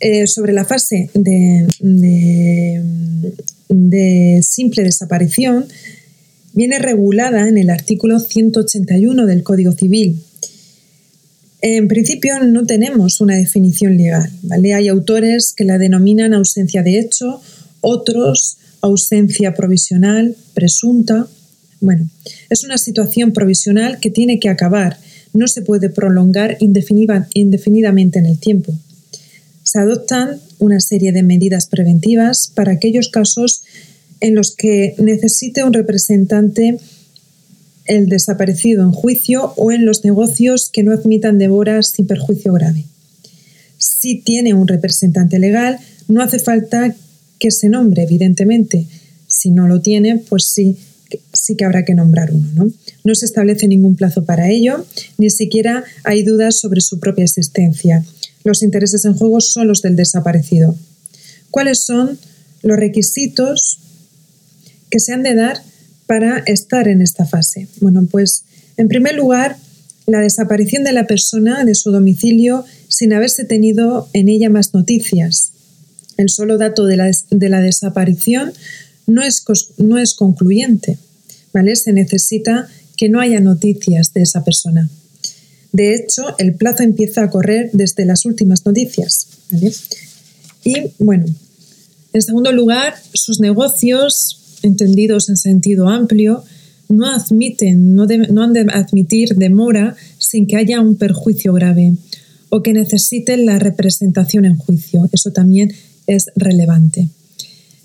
eh, 0.00 0.26
sobre 0.26 0.52
la 0.52 0.64
fase 0.64 1.10
de, 1.14 1.68
de 3.68 4.40
simple 4.42 4.82
desaparición, 4.82 5.66
viene 6.56 6.80
regulada 6.80 7.48
en 7.48 7.58
el 7.58 7.70
artículo 7.70 8.18
181 8.18 9.26
del 9.26 9.44
Código 9.44 9.72
Civil. 9.72 10.20
En 11.60 11.86
principio 11.86 12.40
no 12.40 12.66
tenemos 12.66 13.20
una 13.20 13.36
definición 13.36 13.96
legal, 13.96 14.30
¿vale? 14.42 14.74
Hay 14.74 14.88
autores 14.88 15.52
que 15.54 15.64
la 15.64 15.78
denominan 15.78 16.34
ausencia 16.34 16.82
de 16.82 16.98
hecho, 16.98 17.40
otros 17.80 18.56
ausencia 18.80 19.54
provisional, 19.54 20.34
presunta. 20.54 21.28
Bueno, 21.80 22.08
es 22.50 22.64
una 22.64 22.78
situación 22.78 23.32
provisional 23.32 24.00
que 24.00 24.10
tiene 24.10 24.40
que 24.40 24.48
acabar, 24.48 24.98
no 25.34 25.48
se 25.48 25.62
puede 25.62 25.90
prolongar 25.90 26.56
indefinidamente 26.60 28.18
en 28.18 28.26
el 28.26 28.38
tiempo. 28.38 28.74
Se 29.62 29.78
adoptan 29.78 30.40
una 30.58 30.80
serie 30.80 31.12
de 31.12 31.22
medidas 31.22 31.66
preventivas 31.66 32.50
para 32.54 32.72
aquellos 32.72 33.08
casos 33.08 33.62
en 34.20 34.34
los 34.34 34.54
que 34.54 34.94
necesite 34.98 35.64
un 35.64 35.72
representante 35.72 36.78
el 37.86 38.08
desaparecido 38.08 38.82
en 38.82 38.92
juicio 38.92 39.52
o 39.56 39.70
en 39.70 39.84
los 39.84 40.04
negocios 40.04 40.70
que 40.72 40.82
no 40.82 40.92
admitan 40.92 41.38
devoras 41.38 41.90
sin 41.90 42.06
perjuicio 42.06 42.52
grave. 42.52 42.84
Si 43.78 44.20
tiene 44.20 44.54
un 44.54 44.66
representante 44.66 45.38
legal, 45.38 45.78
no 46.08 46.22
hace 46.22 46.38
falta 46.38 46.94
que 47.38 47.50
se 47.50 47.68
nombre, 47.68 48.02
evidentemente. 48.02 48.86
Si 49.26 49.50
no 49.50 49.68
lo 49.68 49.80
tiene, 49.80 50.16
pues 50.28 50.46
sí, 50.46 50.76
sí 51.32 51.56
que 51.56 51.64
habrá 51.64 51.84
que 51.84 51.94
nombrar 51.94 52.32
uno. 52.32 52.48
¿no? 52.54 52.72
no 53.04 53.14
se 53.14 53.26
establece 53.26 53.68
ningún 53.68 53.96
plazo 53.96 54.24
para 54.24 54.50
ello, 54.50 54.84
ni 55.16 55.30
siquiera 55.30 55.84
hay 56.02 56.24
dudas 56.24 56.58
sobre 56.58 56.80
su 56.80 56.98
propia 56.98 57.24
existencia. 57.24 58.04
Los 58.42 58.62
intereses 58.62 59.04
en 59.04 59.14
juego 59.14 59.40
son 59.40 59.68
los 59.68 59.80
del 59.82 59.96
desaparecido. 59.96 60.76
¿Cuáles 61.50 61.84
son 61.84 62.18
los 62.62 62.76
requisitos 62.76 63.78
que 64.90 65.00
se 65.00 65.12
han 65.12 65.22
de 65.22 65.34
dar 65.34 65.62
para 66.06 66.38
estar 66.46 66.88
en 66.88 67.02
esta 67.02 67.26
fase? 67.26 67.68
Bueno, 67.80 68.06
pues 68.10 68.44
en 68.76 68.88
primer 68.88 69.14
lugar, 69.14 69.56
la 70.06 70.20
desaparición 70.20 70.84
de 70.84 70.92
la 70.92 71.06
persona 71.06 71.64
de 71.64 71.74
su 71.74 71.90
domicilio 71.90 72.64
sin 72.88 73.12
haberse 73.12 73.44
tenido 73.44 74.08
en 74.12 74.28
ella 74.28 74.50
más 74.50 74.72
noticias. 74.74 75.52
El 76.16 76.30
solo 76.30 76.58
dato 76.58 76.86
de 76.86 76.96
la, 76.96 77.10
de 77.30 77.48
la 77.48 77.60
desaparición 77.60 78.52
no 79.06 79.22
es, 79.22 79.44
no 79.78 79.98
es 79.98 80.14
concluyente. 80.14 80.98
¿vale? 81.52 81.74
Se 81.76 81.92
necesita 81.92 82.68
que 82.96 83.08
no 83.08 83.20
haya 83.20 83.40
noticias 83.40 84.12
de 84.12 84.22
esa 84.22 84.44
persona. 84.44 84.88
De 85.72 85.94
hecho, 85.94 86.34
el 86.38 86.54
plazo 86.54 86.82
empieza 86.82 87.22
a 87.22 87.30
correr 87.30 87.70
desde 87.72 88.04
las 88.04 88.24
últimas 88.24 88.64
noticias. 88.64 89.28
Y 90.64 90.74
bueno, 90.98 91.26
en 92.12 92.22
segundo 92.22 92.52
lugar, 92.52 92.94
sus 93.12 93.40
negocios 93.40 94.45
entendidos 94.62 95.28
en 95.28 95.36
sentido 95.36 95.88
amplio, 95.88 96.44
no 96.88 97.06
admiten, 97.06 97.94
no, 97.94 98.06
no 98.06 98.42
han 98.42 98.52
de 98.52 98.66
admitir 98.72 99.34
demora 99.34 99.96
sin 100.18 100.46
que 100.46 100.56
haya 100.56 100.80
un 100.80 100.96
perjuicio 100.96 101.52
grave 101.52 101.94
o 102.48 102.62
que 102.62 102.72
necesiten 102.72 103.46
la 103.46 103.58
representación 103.58 104.44
en 104.44 104.56
juicio. 104.56 105.08
Eso 105.12 105.32
también 105.32 105.72
es 106.06 106.26
relevante. 106.36 107.08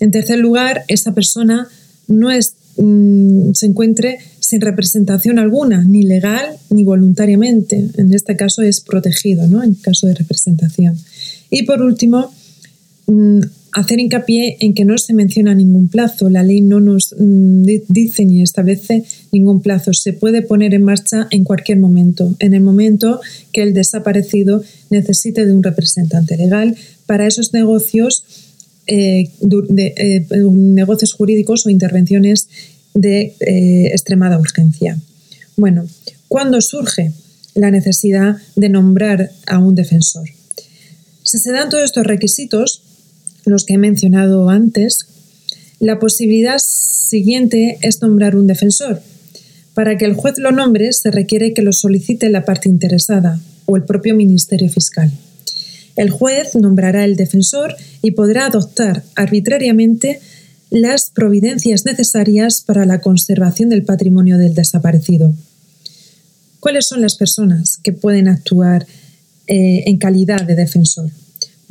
En 0.00 0.10
tercer 0.10 0.38
lugar, 0.38 0.84
esa 0.88 1.14
persona 1.14 1.68
no 2.08 2.30
es, 2.30 2.54
mm, 2.76 3.52
se 3.54 3.66
encuentre 3.66 4.18
sin 4.40 4.60
representación 4.60 5.38
alguna, 5.38 5.84
ni 5.84 6.02
legal 6.02 6.56
ni 6.70 6.84
voluntariamente. 6.84 7.88
En 7.96 8.12
este 8.12 8.36
caso 8.36 8.62
es 8.62 8.80
protegido, 8.80 9.46
¿no? 9.46 9.62
En 9.62 9.74
caso 9.74 10.06
de 10.06 10.14
representación. 10.14 10.98
Y 11.50 11.62
por 11.64 11.82
último, 11.82 12.32
mm, 13.06 13.40
hacer 13.72 13.98
hincapié 14.00 14.58
en 14.60 14.74
que 14.74 14.84
no 14.84 14.98
se 14.98 15.14
menciona 15.14 15.54
ningún 15.54 15.88
plazo. 15.88 16.28
La 16.28 16.42
ley 16.42 16.60
no 16.60 16.80
nos 16.80 17.14
mm, 17.18 17.64
dice 17.88 18.24
ni 18.24 18.42
establece 18.42 19.04
ningún 19.32 19.62
plazo. 19.62 19.92
Se 19.92 20.12
puede 20.12 20.42
poner 20.42 20.74
en 20.74 20.82
marcha 20.82 21.26
en 21.30 21.44
cualquier 21.44 21.78
momento, 21.78 22.34
en 22.38 22.54
el 22.54 22.60
momento 22.60 23.20
que 23.52 23.62
el 23.62 23.72
desaparecido 23.72 24.62
necesite 24.90 25.46
de 25.46 25.52
un 25.52 25.62
representante 25.62 26.36
legal 26.36 26.76
para 27.06 27.26
esos 27.26 27.52
negocios, 27.52 28.24
eh, 28.86 29.30
de, 29.40 29.94
eh, 29.96 30.26
negocios 30.50 31.14
jurídicos 31.14 31.66
o 31.66 31.70
intervenciones 31.70 32.48
de 32.94 33.34
eh, 33.40 33.86
extremada 33.86 34.38
urgencia. 34.38 34.98
Bueno, 35.56 35.86
¿cuándo 36.28 36.60
surge 36.60 37.12
la 37.54 37.70
necesidad 37.70 38.36
de 38.56 38.68
nombrar 38.68 39.30
a 39.46 39.58
un 39.58 39.74
defensor? 39.74 40.28
Si 41.22 41.38
se 41.38 41.52
dan 41.52 41.70
todos 41.70 41.84
estos 41.84 42.04
requisitos, 42.06 42.82
los 43.44 43.64
que 43.64 43.74
he 43.74 43.78
mencionado 43.78 44.48
antes, 44.48 45.06
la 45.80 45.98
posibilidad 45.98 46.58
siguiente 46.58 47.78
es 47.82 48.00
nombrar 48.00 48.36
un 48.36 48.46
defensor. 48.46 49.02
Para 49.74 49.96
que 49.96 50.04
el 50.04 50.14
juez 50.14 50.38
lo 50.38 50.52
nombre 50.52 50.92
se 50.92 51.10
requiere 51.10 51.54
que 51.54 51.62
lo 51.62 51.72
solicite 51.72 52.28
la 52.28 52.44
parte 52.44 52.68
interesada 52.68 53.40
o 53.66 53.76
el 53.76 53.84
propio 53.84 54.14
Ministerio 54.14 54.70
Fiscal. 54.70 55.10
El 55.96 56.10
juez 56.10 56.54
nombrará 56.54 57.04
el 57.04 57.16
defensor 57.16 57.76
y 58.02 58.12
podrá 58.12 58.46
adoptar 58.46 59.02
arbitrariamente 59.14 60.20
las 60.70 61.10
providencias 61.10 61.84
necesarias 61.84 62.62
para 62.62 62.86
la 62.86 63.00
conservación 63.00 63.68
del 63.68 63.84
patrimonio 63.84 64.38
del 64.38 64.54
desaparecido. 64.54 65.34
¿Cuáles 66.60 66.86
son 66.86 67.02
las 67.02 67.16
personas 67.16 67.78
que 67.82 67.92
pueden 67.92 68.28
actuar 68.28 68.86
eh, 69.48 69.84
en 69.86 69.98
calidad 69.98 70.42
de 70.42 70.54
defensor? 70.54 71.10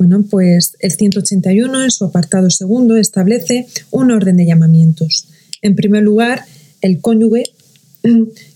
Bueno, 0.02 0.24
pues 0.28 0.76
el 0.80 0.90
181 0.90 1.84
en 1.84 1.90
su 1.92 2.04
apartado 2.04 2.50
segundo 2.50 2.96
establece 2.96 3.68
un 3.92 4.10
orden 4.10 4.36
de 4.36 4.46
llamamientos. 4.46 5.28
En 5.62 5.76
primer 5.76 6.02
lugar, 6.02 6.44
el 6.80 7.00
cónyuge 7.00 7.44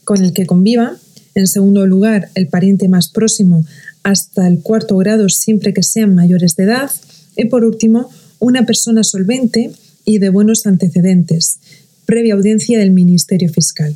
con 0.05 0.25
el 0.25 0.33
que 0.33 0.45
conviva. 0.45 0.97
En 1.37 1.47
segundo 1.47 1.87
lugar, 1.87 2.31
el 2.35 2.49
pariente 2.49 2.89
más 2.89 3.11
próximo 3.11 3.65
hasta 4.03 4.49
el 4.49 4.59
cuarto 4.59 4.97
grado 4.97 5.29
siempre 5.29 5.73
que 5.73 5.85
sean 5.85 6.17
mayores 6.17 6.57
de 6.57 6.65
edad. 6.65 6.91
Y 7.37 7.45
por 7.45 7.65
último, 7.65 8.11
una 8.41 8.67
persona 8.67 9.05
solvente 9.05 9.71
y 10.05 10.19
de 10.19 10.31
buenos 10.31 10.67
antecedentes, 10.67 11.61
previa 12.07 12.35
audiencia 12.35 12.81
del 12.81 12.91
Ministerio 12.91 13.53
Fiscal. 13.53 13.95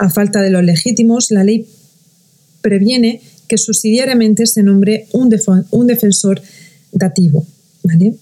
A 0.00 0.10
falta 0.10 0.42
de 0.42 0.50
los 0.50 0.64
legítimos, 0.64 1.30
la 1.30 1.44
ley 1.44 1.64
previene 2.60 3.22
que 3.46 3.56
subsidiariamente 3.56 4.46
se 4.46 4.64
nombre 4.64 5.06
un, 5.12 5.30
un 5.70 5.86
defensor 5.86 6.42
dativo. 6.92 7.46
¿vale? 7.82 8.14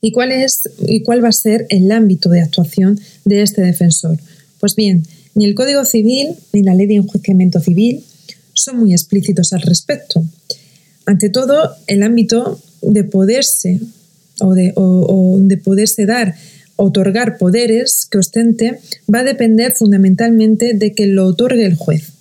¿Y 0.00 0.12
cuál, 0.12 0.32
es, 0.32 0.68
¿Y 0.86 1.02
cuál 1.02 1.24
va 1.24 1.28
a 1.28 1.32
ser 1.32 1.66
el 1.68 1.90
ámbito 1.90 2.28
de 2.28 2.40
actuación 2.40 3.00
de 3.24 3.42
este 3.42 3.62
defensor? 3.62 4.18
Pues 4.60 4.76
bien, 4.76 5.04
ni 5.34 5.44
el 5.44 5.54
Código 5.54 5.84
Civil 5.84 6.36
ni 6.52 6.62
la 6.62 6.74
Ley 6.74 6.86
de 6.86 6.96
Enjuiciamiento 6.96 7.60
Civil 7.60 8.04
son 8.52 8.78
muy 8.78 8.92
explícitos 8.92 9.52
al 9.52 9.62
respecto. 9.62 10.24
Ante 11.04 11.28
todo, 11.28 11.74
el 11.86 12.02
ámbito 12.02 12.60
de 12.82 13.04
poderse 13.04 13.80
o 14.40 14.54
de, 14.54 14.72
poderse 15.64 16.06
dar, 16.06 16.34
otorgar 16.76 17.38
poderes 17.38 18.06
que 18.10 18.18
ostente, 18.18 18.80
va 19.12 19.20
a 19.20 19.24
depender 19.24 19.72
fundamentalmente 19.72 20.74
de 20.74 20.92
que 20.92 21.06
lo 21.06 21.26
otorgue 21.26 21.64
el 21.64 21.74
juez, 21.74 22.12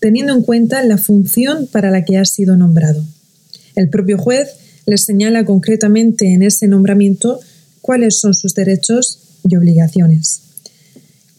teniendo 0.00 0.32
en 0.32 0.42
cuenta 0.42 0.82
la 0.82 0.98
función 0.98 1.68
para 1.68 1.90
la 1.90 2.04
que 2.04 2.18
ha 2.18 2.24
sido 2.24 2.56
nombrado. 2.56 3.04
El 3.76 3.88
propio 3.88 4.18
juez 4.18 4.48
les 4.86 5.04
señala 5.04 5.44
concretamente 5.44 6.32
en 6.32 6.42
ese 6.42 6.68
nombramiento 6.68 7.40
cuáles 7.80 8.20
son 8.20 8.34
sus 8.34 8.54
derechos 8.54 9.18
y 9.48 9.56
obligaciones. 9.56 10.42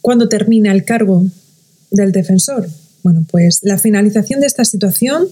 ¿Cuándo 0.00 0.28
termina 0.28 0.72
el 0.72 0.84
cargo 0.84 1.26
del 1.90 2.12
defensor? 2.12 2.68
Bueno, 3.02 3.24
pues 3.30 3.60
la 3.62 3.78
finalización 3.78 4.40
de 4.40 4.46
esta 4.46 4.64
situación 4.64 5.28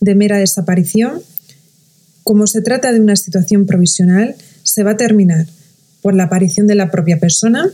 de 0.00 0.14
mera 0.14 0.38
desaparición, 0.38 1.22
como 2.24 2.46
se 2.46 2.62
trata 2.62 2.92
de 2.92 3.00
una 3.00 3.16
situación 3.16 3.66
provisional, 3.66 4.34
se 4.62 4.82
va 4.82 4.92
a 4.92 4.96
terminar 4.96 5.46
por 6.02 6.14
la 6.14 6.24
aparición 6.24 6.66
de 6.66 6.74
la 6.74 6.90
propia 6.90 7.18
persona, 7.18 7.70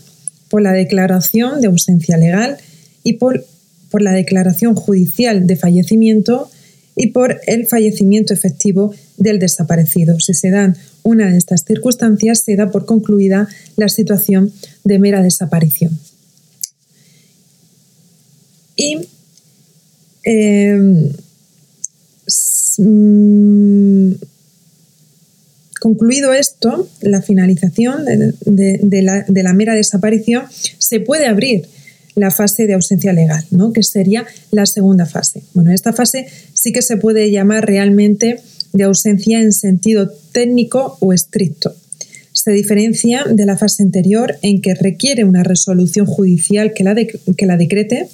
por 0.49 0.63
la 0.63 0.73
declaración 0.73 1.61
de 1.61 1.69
ausencia 1.69 2.17
legal 2.17 2.57
y 3.03 3.15
por, 3.15 3.45
por 3.91 4.03
la 4.03 4.13
declaración 4.13 4.75
judicial 4.75 5.47
de 5.47 5.57
fallecimiento 5.57 6.51
y 6.97 7.09
por 7.09 7.41
el 7.47 7.67
fallecimiento 7.67 8.33
efectivo 8.33 8.95
del 9.19 9.39
desaparecido. 9.39 10.19
Si 10.19 10.35
se 10.35 10.51
dan 10.51 10.77
una 11.03 11.31
de 11.31 11.37
estas 11.37 11.65
circunstancias, 11.65 12.43
se 12.45 12.57
da 12.57 12.71
por 12.71 12.87
concluida 12.87 13.49
la 13.77 13.89
situación 13.89 14.53
de 14.83 14.99
mera 14.99 15.23
desaparición. 15.23 15.99
Y 18.75 19.09
em, 20.25 21.13
mm, 22.79 24.13
concluido 25.81 26.33
esto, 26.33 26.89
la 27.01 27.23
finalización 27.23 28.05
de, 28.05 29.43
la, 29.43 29.53
mera 29.53 29.75
desaparición, 29.75 30.45
se 30.79 31.01
puede 31.01 31.27
abrir 31.27 31.69
la 32.17 32.31
fase 32.31 32.67
de 32.67 32.75
ausencia 32.75 33.13
legal, 33.13 33.45
¿no? 33.51 33.73
que 33.73 33.83
sería 33.83 34.27
la 34.51 34.67
segunda 34.67 35.07
fase. 35.07 35.43
Bueno, 35.55 35.71
esta 35.73 35.93
fase 35.93 36.27
sí 36.55 36.73
que 36.73 36.83
se 36.83 36.97
puede 36.97 37.31
llamar 37.31 37.67
realmente 37.67 38.41
de 38.73 38.85
ausencia 38.85 39.41
en 39.41 39.53
sentido 39.53 40.11
técnico 40.33 40.97
o 41.01 41.13
estricto. 41.13 41.75
Se 42.33 42.53
diferencia 42.53 43.25
de 43.25 43.47
la 43.47 43.57
fase 43.57 43.83
anterior 43.83 44.37
en 44.43 44.61
que 44.61 44.75
requiere 44.75 45.25
una 45.25 45.43
resolución 45.43 46.07
judicial 46.07 46.73
que 46.75 46.85
la, 46.85 46.95
que 46.95 47.47
la 47.47 47.57
decrete, 47.57 48.09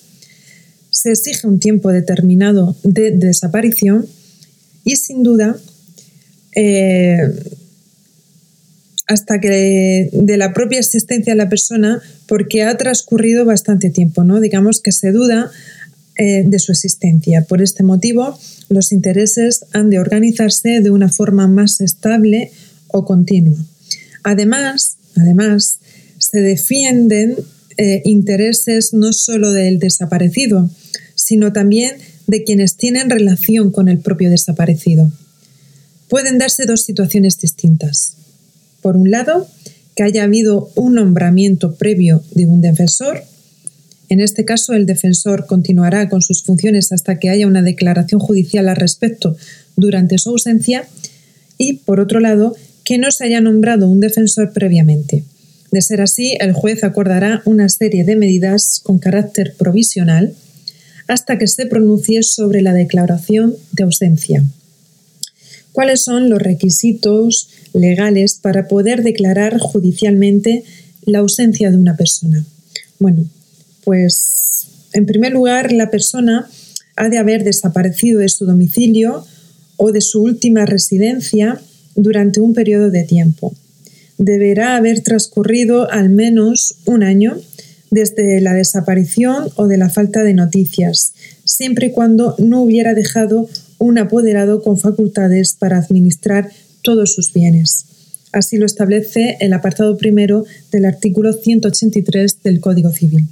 se 0.90 1.12
exige 1.12 1.46
un 1.46 1.58
tiempo 1.58 1.90
determinado 1.90 2.76
de, 2.82 3.12
desaparición 3.12 4.06
y 4.84 4.96
sin 4.96 5.22
duda 5.22 5.56
eh, 6.54 7.18
hasta 9.12 9.40
que 9.40 10.08
de, 10.12 10.36
la 10.36 10.52
propia 10.52 10.78
existencia 10.78 11.34
de 11.34 11.36
la 11.36 11.48
persona 11.48 12.00
porque 12.26 12.62
ha 12.62 12.76
transcurrido 12.76 13.44
bastante 13.44 13.90
tiempo, 13.90 14.24
¿no? 14.24 14.40
Digamos 14.40 14.80
que 14.80 14.92
se 14.92 15.12
duda 15.12 15.50
eh, 16.16 16.44
de 16.46 16.58
su 16.58 16.72
existencia. 16.72 17.44
Por 17.44 17.62
este 17.62 17.82
motivo, 17.82 18.38
los 18.68 18.92
intereses 18.92 19.66
han 19.72 19.90
de 19.90 19.98
organizarse 19.98 20.80
de 20.80 20.90
una 20.90 21.08
forma 21.08 21.46
más 21.46 21.80
estable 21.80 22.52
o 22.88 23.04
continua. 23.04 23.58
Además, 24.24 24.96
además 25.16 25.78
se 26.18 26.40
defienden 26.40 27.36
eh, 27.76 28.02
intereses 28.04 28.92
no 28.92 29.12
solo 29.12 29.52
del 29.52 29.78
desaparecido, 29.78 30.70
sino 31.14 31.52
también 31.52 31.96
de 32.26 32.44
quienes 32.44 32.76
tienen 32.76 33.10
relación 33.10 33.70
con 33.72 33.88
el 33.88 33.98
propio 33.98 34.30
desaparecido. 34.30 35.10
Pueden 36.08 36.38
darse 36.38 36.66
dos 36.66 36.84
situaciones 36.84 37.38
distintas. 37.38 38.16
Por 38.82 38.96
un 38.96 39.10
lado, 39.10 39.46
que 39.94 40.02
haya 40.02 40.24
habido 40.24 40.70
un 40.74 40.94
nombramiento 40.94 41.74
previo 41.74 42.22
de 42.34 42.46
un 42.46 42.60
defensor. 42.60 43.22
En 44.08 44.20
este 44.20 44.44
caso, 44.44 44.74
el 44.74 44.84
defensor 44.84 45.46
continuará 45.46 46.08
con 46.08 46.20
sus 46.20 46.42
funciones 46.42 46.92
hasta 46.92 47.18
que 47.18 47.30
haya 47.30 47.46
una 47.46 47.62
declaración 47.62 48.20
judicial 48.20 48.68
al 48.68 48.76
respecto 48.76 49.36
durante 49.76 50.18
su 50.18 50.30
ausencia. 50.30 50.86
Y, 51.56 51.74
por 51.74 52.00
otro 52.00 52.20
lado, 52.20 52.54
que 52.84 52.98
no 52.98 53.10
se 53.10 53.24
haya 53.24 53.40
nombrado 53.40 53.88
un 53.88 54.00
defensor 54.00 54.52
previamente. 54.52 55.24
De 55.70 55.80
ser 55.80 56.02
así, 56.02 56.36
el 56.40 56.52
juez 56.52 56.84
acordará 56.84 57.40
una 57.46 57.68
serie 57.68 58.04
de 58.04 58.16
medidas 58.16 58.80
con 58.82 58.98
carácter 58.98 59.54
provisional 59.56 60.34
hasta 61.08 61.38
que 61.38 61.46
se 61.46 61.66
pronuncie 61.66 62.22
sobre 62.22 62.62
la 62.62 62.72
declaración 62.72 63.54
de 63.72 63.84
ausencia. 63.84 64.44
¿Cuáles 65.72 66.02
son 66.04 66.28
los 66.28 66.40
requisitos 66.40 67.48
legales 67.72 68.38
para 68.40 68.68
poder 68.68 69.02
declarar 69.02 69.58
judicialmente 69.58 70.64
la 71.04 71.20
ausencia 71.20 71.70
de 71.70 71.78
una 71.78 71.96
persona? 71.96 72.44
Bueno, 72.98 73.24
pues 73.84 74.68
en 74.92 75.06
primer 75.06 75.32
lugar, 75.32 75.72
la 75.72 75.90
persona 75.90 76.48
ha 76.96 77.08
de 77.08 77.18
haber 77.18 77.44
desaparecido 77.44 78.20
de 78.20 78.28
su 78.28 78.44
domicilio 78.44 79.24
o 79.76 79.92
de 79.92 80.00
su 80.00 80.22
última 80.22 80.66
residencia 80.66 81.60
durante 81.94 82.40
un 82.40 82.54
periodo 82.54 82.90
de 82.90 83.04
tiempo. 83.04 83.54
Deberá 84.18 84.76
haber 84.76 85.00
transcurrido 85.00 85.90
al 85.90 86.10
menos 86.10 86.76
un 86.84 87.02
año 87.02 87.36
desde 87.90 88.40
la 88.40 88.54
desaparición 88.54 89.48
o 89.56 89.66
de 89.66 89.76
la 89.76 89.90
falta 89.90 90.22
de 90.22 90.34
noticias, 90.34 91.12
siempre 91.44 91.88
y 91.88 91.92
cuando 91.92 92.34
no 92.38 92.62
hubiera 92.62 92.94
dejado 92.94 93.48
un 93.82 93.98
apoderado 93.98 94.62
con 94.62 94.78
facultades 94.78 95.56
para 95.58 95.78
administrar 95.78 96.50
todos 96.82 97.14
sus 97.14 97.32
bienes. 97.32 97.84
Así 98.32 98.56
lo 98.56 98.64
establece 98.64 99.36
el 99.40 99.52
apartado 99.52 99.98
primero 99.98 100.44
del 100.70 100.84
artículo 100.84 101.32
183 101.32 102.42
del 102.44 102.60
Código 102.60 102.92
Civil. 102.92 103.28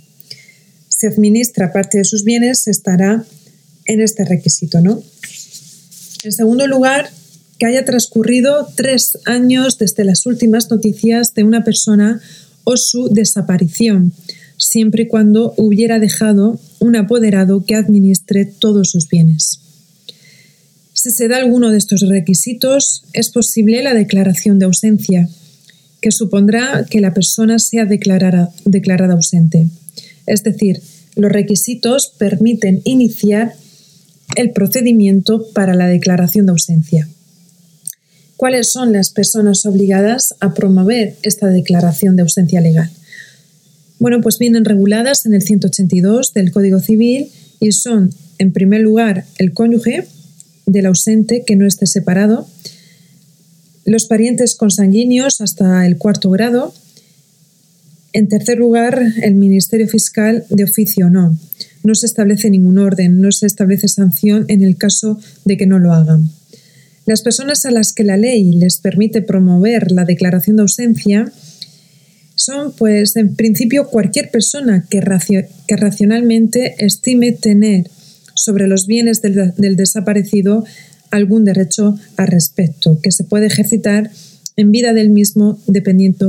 Si 0.89 1.07
administra 1.07 1.73
parte 1.73 1.99
de 1.99 2.05
sus 2.05 2.25
bienes, 2.25 2.67
estará 2.67 3.25
en 3.87 4.01
este 4.03 4.25
requisito, 4.25 4.81
¿no? 4.81 5.03
En 6.25 6.33
segundo 6.33 6.67
lugar, 6.67 7.09
que 7.59 7.67
haya 7.67 7.85
transcurrido 7.85 8.69
tres 8.75 9.19
años 9.27 9.79
desde 9.79 10.05
las 10.05 10.27
últimas 10.27 10.69
noticias 10.69 11.33
de 11.35 11.45
una 11.45 11.63
persona 11.63 12.21
o 12.65 12.77
su 12.77 13.09
desaparición, 13.09 14.13
siempre 14.59 15.05
y 15.05 15.09
cuando 15.09 15.55
hubiera 15.57 16.01
dejado 16.01 16.59
un 16.81 16.97
apoderado 16.97 17.65
que 17.65 17.77
administre 17.77 18.47
todos 18.47 18.91
sus 18.91 19.09
bienes. 19.09 19.70
Si 21.03 21.11
se 21.13 21.29
da 21.29 21.39
alguno 21.39 21.71
de 21.71 21.79
estos 21.79 22.03
requisitos, 22.03 23.05
es 23.15 23.31
posible 23.31 23.83
la 23.83 23.95
declaración 23.95 24.59
de 24.59 24.67
ausencia, 24.67 25.31
que 26.03 26.11
supondrá 26.11 26.85
que 26.91 27.01
la 27.01 27.15
persona 27.15 27.59
sea 27.59 27.87
declarada, 27.87 28.53
ausente. 29.11 29.67
Es 30.27 30.43
decir, 30.43 30.83
los 31.17 31.33
requisitos 31.33 32.13
permiten 32.19 32.83
iniciar 32.85 33.55
el 34.37 34.51
procedimiento 34.51 35.49
para 35.55 35.73
la 35.73 35.87
declaración 35.87 36.45
de 36.45 36.53
ausencia. 36.53 37.09
¿Cuáles 38.37 38.71
son 38.71 38.93
las 38.93 39.09
personas 39.09 39.65
obligadas 39.65 40.35
a 40.41 40.53
promover 40.53 41.17
esta 41.23 41.47
declaración 41.47 42.15
de 42.17 42.23
ausencia 42.25 42.61
legal? 42.61 42.91
Bueno, 43.99 44.21
pues 44.21 44.39
vienen 44.39 44.67
reguladas 44.67 45.25
en 45.25 45.33
el 45.33 45.41
182 45.41 46.35
del 46.35 46.53
Código 46.53 46.79
Civil 46.79 47.31
y 47.59 47.73
son, 47.73 48.13
en 48.37 48.53
primer 48.53 48.83
lugar, 48.83 49.25
el 49.39 49.55
cónyuge 49.55 50.07
del 50.71 50.87
ausente 50.87 51.45
que 51.47 51.57
no 51.57 51.67
esté 51.67 51.87
separado, 51.87 52.47
los 53.85 54.07
parientes 54.07 54.55
consanguíneos 54.55 55.41
hasta 55.41 55.87
el 55.87 55.99
cuarto 55.99 56.31
grado, 56.31 56.73
en 58.13 58.29
tercer 58.29 58.59
lugar, 58.59 59.01
el 59.23 59.35
Ministerio 59.37 59.87
Fiscal 59.87 60.45
de 60.49 60.65
oficio 60.65 61.11
no. 61.11 61.39
No 61.83 61.95
se 61.95 62.07
establece 62.07 62.51
ningún 62.51 62.79
orden, 62.79 63.21
no 63.21 63.31
se 63.33 63.47
establece 63.47 63.89
sanción 63.89 64.45
en 64.49 64.63
el 64.63 64.77
caso 64.77 65.19
de 65.45 65.57
que 65.57 65.67
no 65.67 65.79
lo 65.79 65.93
hagan. 65.93 66.31
Las 67.07 67.23
personas 67.23 67.65
a 67.67 67.71
las 67.71 67.93
que 67.93 68.05
la 68.05 68.17
ley 68.17 68.53
les 68.53 68.79
permite 68.79 69.23
promover 69.23 69.91
la 69.91 70.05
declaración 70.05 70.57
de 70.57 70.63
ausencia 70.63 71.33
son, 72.35 72.73
pues, 72.73 73.17
en 73.17 73.35
principio, 73.35 73.89
cualquier 73.89 74.31
persona 74.31 74.87
que, 74.89 75.01
racionalmente 75.01 76.75
estime 76.79 77.33
tener 77.33 77.91
sobre 78.41 78.67
los 78.67 78.87
bienes 78.87 79.21
del, 79.21 79.77
desaparecido 79.77 80.65
algún 81.11 81.45
derecho 81.45 81.99
al 82.17 82.29
respecto, 82.29 82.99
que 83.03 83.13
se 83.13 83.25
puede 83.25 83.47
ejercitar 83.47 84.11
en 84.57 84.73
vida 84.73 84.95
del 84.95 85.11
mismo 85.11 85.59
dependiente, 85.67 86.25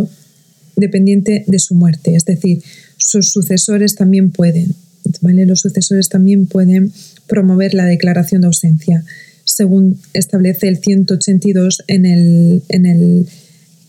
dependiente 0.75 1.45
de 1.47 1.59
su 1.59 1.73
muerte. 1.73 2.15
Es 2.15 2.25
decir, 2.25 2.61
sus 2.97 3.31
sucesores 3.31 3.95
también 3.95 4.29
pueden, 4.31 4.75
Los 5.21 5.61
sucesores 5.61 6.09
también 6.09 6.47
pueden 6.47 6.91
promover 7.27 7.73
la 7.73 7.85
declaración 7.85 8.41
de 8.41 8.47
ausencia, 8.47 9.05
según 9.45 9.97
establece 10.13 10.67
el 10.67 10.79
182 10.79 11.83
en 11.87 12.05
el, 12.05 12.63
en 12.67 12.85
el 12.87 13.27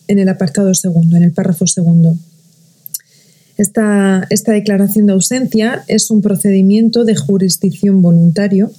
en 0.06 0.18
el 0.18 0.28
apartado 0.28 0.74
segundo, 0.74 1.16
en 1.16 1.22
el 1.24 1.32
párrafo 1.32 1.66
segundo. 1.66 2.16
Esta, 3.58 4.26
esta, 4.30 4.52
declaración 4.52 5.06
de 5.06 5.12
ausencia 5.12 5.84
es 5.88 6.10
un 6.10 6.22
procedimiento 6.22 7.04
de 7.04 7.14
jurisdicción 7.14 8.00
voluntario 8.02 8.72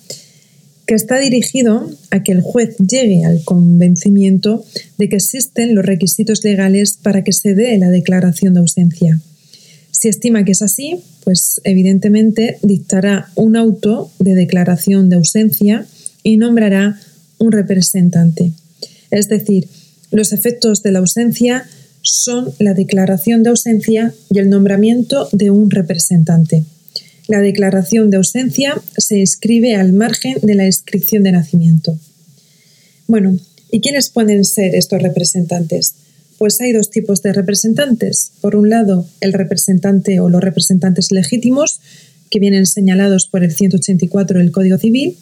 que 0.85 0.95
está 0.95 1.17
dirigido 1.19 1.89
a 2.11 2.23
que 2.23 2.31
el 2.31 2.41
juez 2.41 2.75
llegue 2.77 3.23
al 3.23 3.43
convencimiento 3.43 4.65
de 4.97 5.09
que 5.09 5.17
existen 5.17 5.75
los 5.75 5.85
requisitos 5.85 6.43
legales 6.43 6.97
para 7.01 7.23
que 7.23 7.33
se 7.33 7.55
dé 7.55 7.77
la 7.77 7.89
declaración 7.89 8.53
de 8.53 8.59
ausencia. 8.61 9.19
Si 9.91 10.09
estima 10.09 10.43
que 10.43 10.51
es 10.51 10.61
así, 10.61 10.99
pues 11.23 11.61
evidentemente 11.63 12.57
dictará 12.61 13.29
un 13.35 13.55
auto 13.55 14.11
de 14.19 14.35
declaración 14.35 15.09
de 15.09 15.15
ausencia 15.15 15.85
y 16.23 16.37
nombrará 16.37 16.99
un 17.37 17.51
representante. 17.51 18.51
Es 19.11 19.29
decir, 19.29 19.67
los 20.11 20.33
efectos 20.33 20.83
de 20.83 20.91
la 20.91 20.99
ausencia 20.99 21.65
son 22.03 22.53
la 22.59 22.73
declaración 22.73 23.41
de 23.41 23.49
ausencia 23.49 24.13
y 24.29 24.39
el 24.39 24.49
nombramiento 24.49 25.29
de 25.31 25.49
un 25.49 25.71
representante. 25.71 26.63
La 27.27 27.39
declaración 27.39 28.09
de 28.09 28.17
ausencia 28.17 28.79
se 28.97 29.17
inscribe 29.17 29.75
al 29.75 29.93
margen 29.93 30.37
de 30.41 30.55
la 30.55 30.65
inscripción 30.65 31.23
de 31.23 31.31
nacimiento. 31.31 31.97
Bueno, 33.07 33.37
¿y 33.71 33.79
quiénes 33.79 34.09
pueden 34.09 34.43
ser 34.43 34.75
estos 34.75 35.01
representantes? 35.01 35.95
Pues 36.37 36.59
hay 36.59 36.73
dos 36.73 36.89
tipos 36.89 37.21
de 37.21 37.31
representantes. 37.31 38.31
Por 38.41 38.57
un 38.57 38.69
lado, 38.69 39.07
el 39.21 39.31
representante 39.31 40.19
o 40.19 40.29
los 40.29 40.41
representantes 40.41 41.11
legítimos, 41.11 41.79
que 42.29 42.39
vienen 42.39 42.65
señalados 42.65 43.27
por 43.27 43.43
el 43.43 43.51
184 43.51 44.39
del 44.39 44.51
Código 44.51 44.77
Civil, 44.77 45.17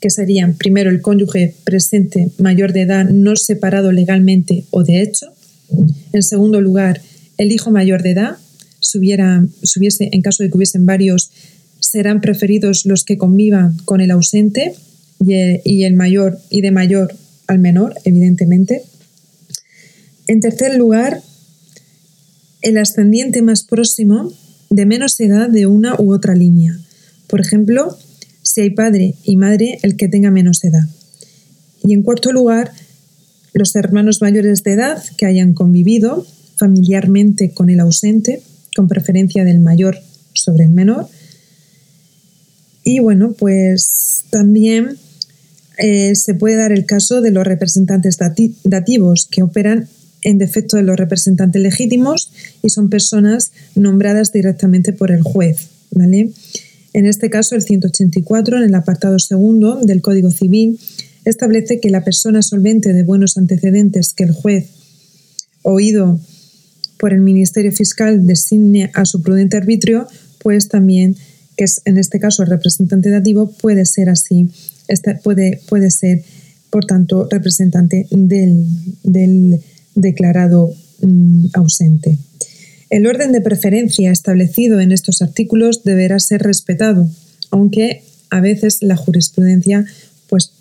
que 0.00 0.10
serían 0.10 0.54
primero 0.54 0.90
el 0.90 1.00
cónyuge 1.00 1.54
presente 1.64 2.30
mayor 2.38 2.72
de 2.72 2.82
edad 2.82 3.04
no 3.04 3.36
separado 3.36 3.92
legalmente 3.92 4.64
o 4.70 4.82
de 4.82 5.02
hecho. 5.02 5.32
En 6.12 6.22
segundo 6.22 6.60
lugar, 6.60 7.00
el 7.36 7.52
hijo 7.52 7.70
mayor 7.70 8.02
de 8.02 8.12
edad, 8.12 8.36
en 8.94 10.22
caso 10.22 10.42
de 10.42 10.50
que 10.50 10.56
hubiesen 10.56 10.86
varios, 10.86 11.30
serán 11.80 12.20
preferidos 12.20 12.86
los 12.86 13.04
que 13.04 13.18
convivan 13.18 13.76
con 13.84 14.00
el 14.00 14.10
ausente 14.10 14.74
y 15.20 15.84
el 15.84 15.94
mayor 15.94 16.38
y 16.50 16.60
de 16.60 16.70
mayor 16.70 17.14
al 17.46 17.58
menor, 17.58 17.94
evidentemente. 18.04 18.82
En 20.26 20.40
tercer 20.40 20.76
lugar, 20.76 21.22
el 22.62 22.78
ascendiente 22.78 23.42
más 23.42 23.62
próximo 23.62 24.32
de 24.70 24.86
menos 24.86 25.18
edad 25.20 25.48
de 25.48 25.66
una 25.66 25.94
u 25.98 26.12
otra 26.12 26.34
línea. 26.34 26.78
Por 27.26 27.40
ejemplo, 27.40 27.96
si 28.42 28.62
hay 28.62 28.70
padre 28.70 29.14
y 29.24 29.36
madre, 29.36 29.78
el 29.82 29.96
que 29.96 30.08
tenga 30.08 30.30
menos 30.30 30.64
edad. 30.64 30.86
Y 31.82 31.94
en 31.94 32.02
cuarto 32.02 32.32
lugar, 32.32 32.72
los 33.52 33.74
hermanos 33.76 34.20
mayores 34.20 34.62
de 34.62 34.72
edad 34.72 35.02
que 35.16 35.26
hayan 35.26 35.54
convivido 35.54 36.26
familiarmente 36.56 37.52
con 37.52 37.70
el 37.70 37.80
ausente, 37.80 38.42
con 38.74 38.88
preferencia 38.88 39.44
del 39.44 39.60
mayor 39.60 39.98
sobre 40.34 40.64
el 40.64 40.70
menor. 40.70 41.08
Y 42.84 43.00
bueno, 43.00 43.34
pues 43.38 44.24
también 44.30 44.98
eh, 45.78 46.14
se 46.14 46.34
puede 46.34 46.56
dar 46.56 46.72
el 46.72 46.86
caso 46.86 47.20
de 47.20 47.30
los 47.30 47.46
representantes 47.46 48.18
dativos 48.64 49.28
que 49.30 49.42
operan 49.42 49.88
en 50.22 50.38
defecto 50.38 50.76
de 50.76 50.82
los 50.82 50.96
representantes 50.96 51.62
legítimos 51.62 52.32
y 52.62 52.70
son 52.70 52.90
personas 52.90 53.52
nombradas 53.74 54.32
directamente 54.32 54.92
por 54.92 55.10
el 55.12 55.22
juez. 55.22 55.68
¿vale? 55.90 56.30
En 56.92 57.06
este 57.06 57.30
caso, 57.30 57.54
el 57.54 57.62
184, 57.62 58.58
en 58.58 58.64
el 58.64 58.74
apartado 58.74 59.18
segundo 59.18 59.80
del 59.82 60.02
Código 60.02 60.30
Civil, 60.30 60.78
establece 61.30 61.80
que 61.80 61.90
la 61.90 62.04
persona 62.04 62.42
solvente 62.42 62.92
de 62.92 63.02
buenos 63.02 63.36
antecedentes 63.36 64.12
que 64.14 64.24
el 64.24 64.32
juez, 64.32 64.68
oído 65.62 66.18
por 66.98 67.12
el 67.12 67.20
Ministerio 67.20 67.72
Fiscal, 67.72 68.26
designe 68.26 68.90
a 68.94 69.04
su 69.04 69.22
prudente 69.22 69.56
arbitrio, 69.56 70.06
pues 70.42 70.68
también, 70.68 71.16
que 71.56 71.64
es 71.64 71.82
en 71.84 71.98
este 71.98 72.18
caso 72.20 72.42
el 72.42 72.50
representante 72.50 73.10
dativo, 73.10 73.50
puede 73.50 73.84
ser 73.86 74.08
así, 74.08 74.50
este 74.88 75.14
puede, 75.14 75.60
puede 75.68 75.90
ser, 75.90 76.22
por 76.70 76.84
tanto, 76.86 77.28
representante 77.30 78.06
del, 78.10 79.60
declarado 79.94 80.72
mm, 81.02 81.46
ausente. 81.54 82.18
El 82.90 83.06
orden 83.06 83.32
de 83.32 83.42
preferencia 83.42 84.10
establecido 84.10 84.80
en 84.80 84.92
estos 84.92 85.20
artículos 85.20 85.84
deberá 85.84 86.18
ser 86.20 86.42
respetado, 86.42 87.08
aunque 87.50 88.02
a 88.30 88.40
veces 88.40 88.78
la 88.80 88.96
jurisprudencia 88.96 89.84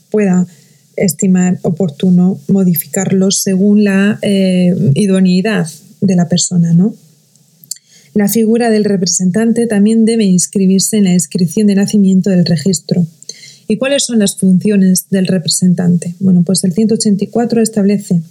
pueda 0.09 0.47
estimar 0.95 1.59
oportuno 1.61 2.39
modificarlos 2.47 3.41
según 3.41 3.83
la 3.83 4.19
eh, 4.21 4.73
idoneidad 4.95 5.67
de 6.01 6.15
la 6.15 6.27
persona. 6.27 6.73
¿no? 6.73 6.95
La 8.13 8.27
figura 8.27 8.69
del 8.71 8.83
representante 8.83 9.67
también 9.67 10.05
debe 10.05 10.25
inscribirse 10.25 10.97
en 10.97 11.03
la 11.03 11.13
inscripción 11.13 11.67
de 11.67 11.75
nacimiento 11.75 12.29
del 12.29 12.45
registro. 12.45 13.05
¿Y 13.67 13.77
cuáles 13.77 14.05
son 14.05 14.19
las 14.19 14.37
funciones 14.37 15.05
del 15.11 15.27
representante? 15.27 16.15
Bueno, 16.19 16.43
pues 16.43 16.63
el 16.63 16.73
184 16.73 17.61
establece 17.61 18.21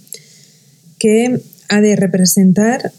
que 0.99 1.39
ha 1.69 1.79
de 1.79 1.95
representar 1.95 2.91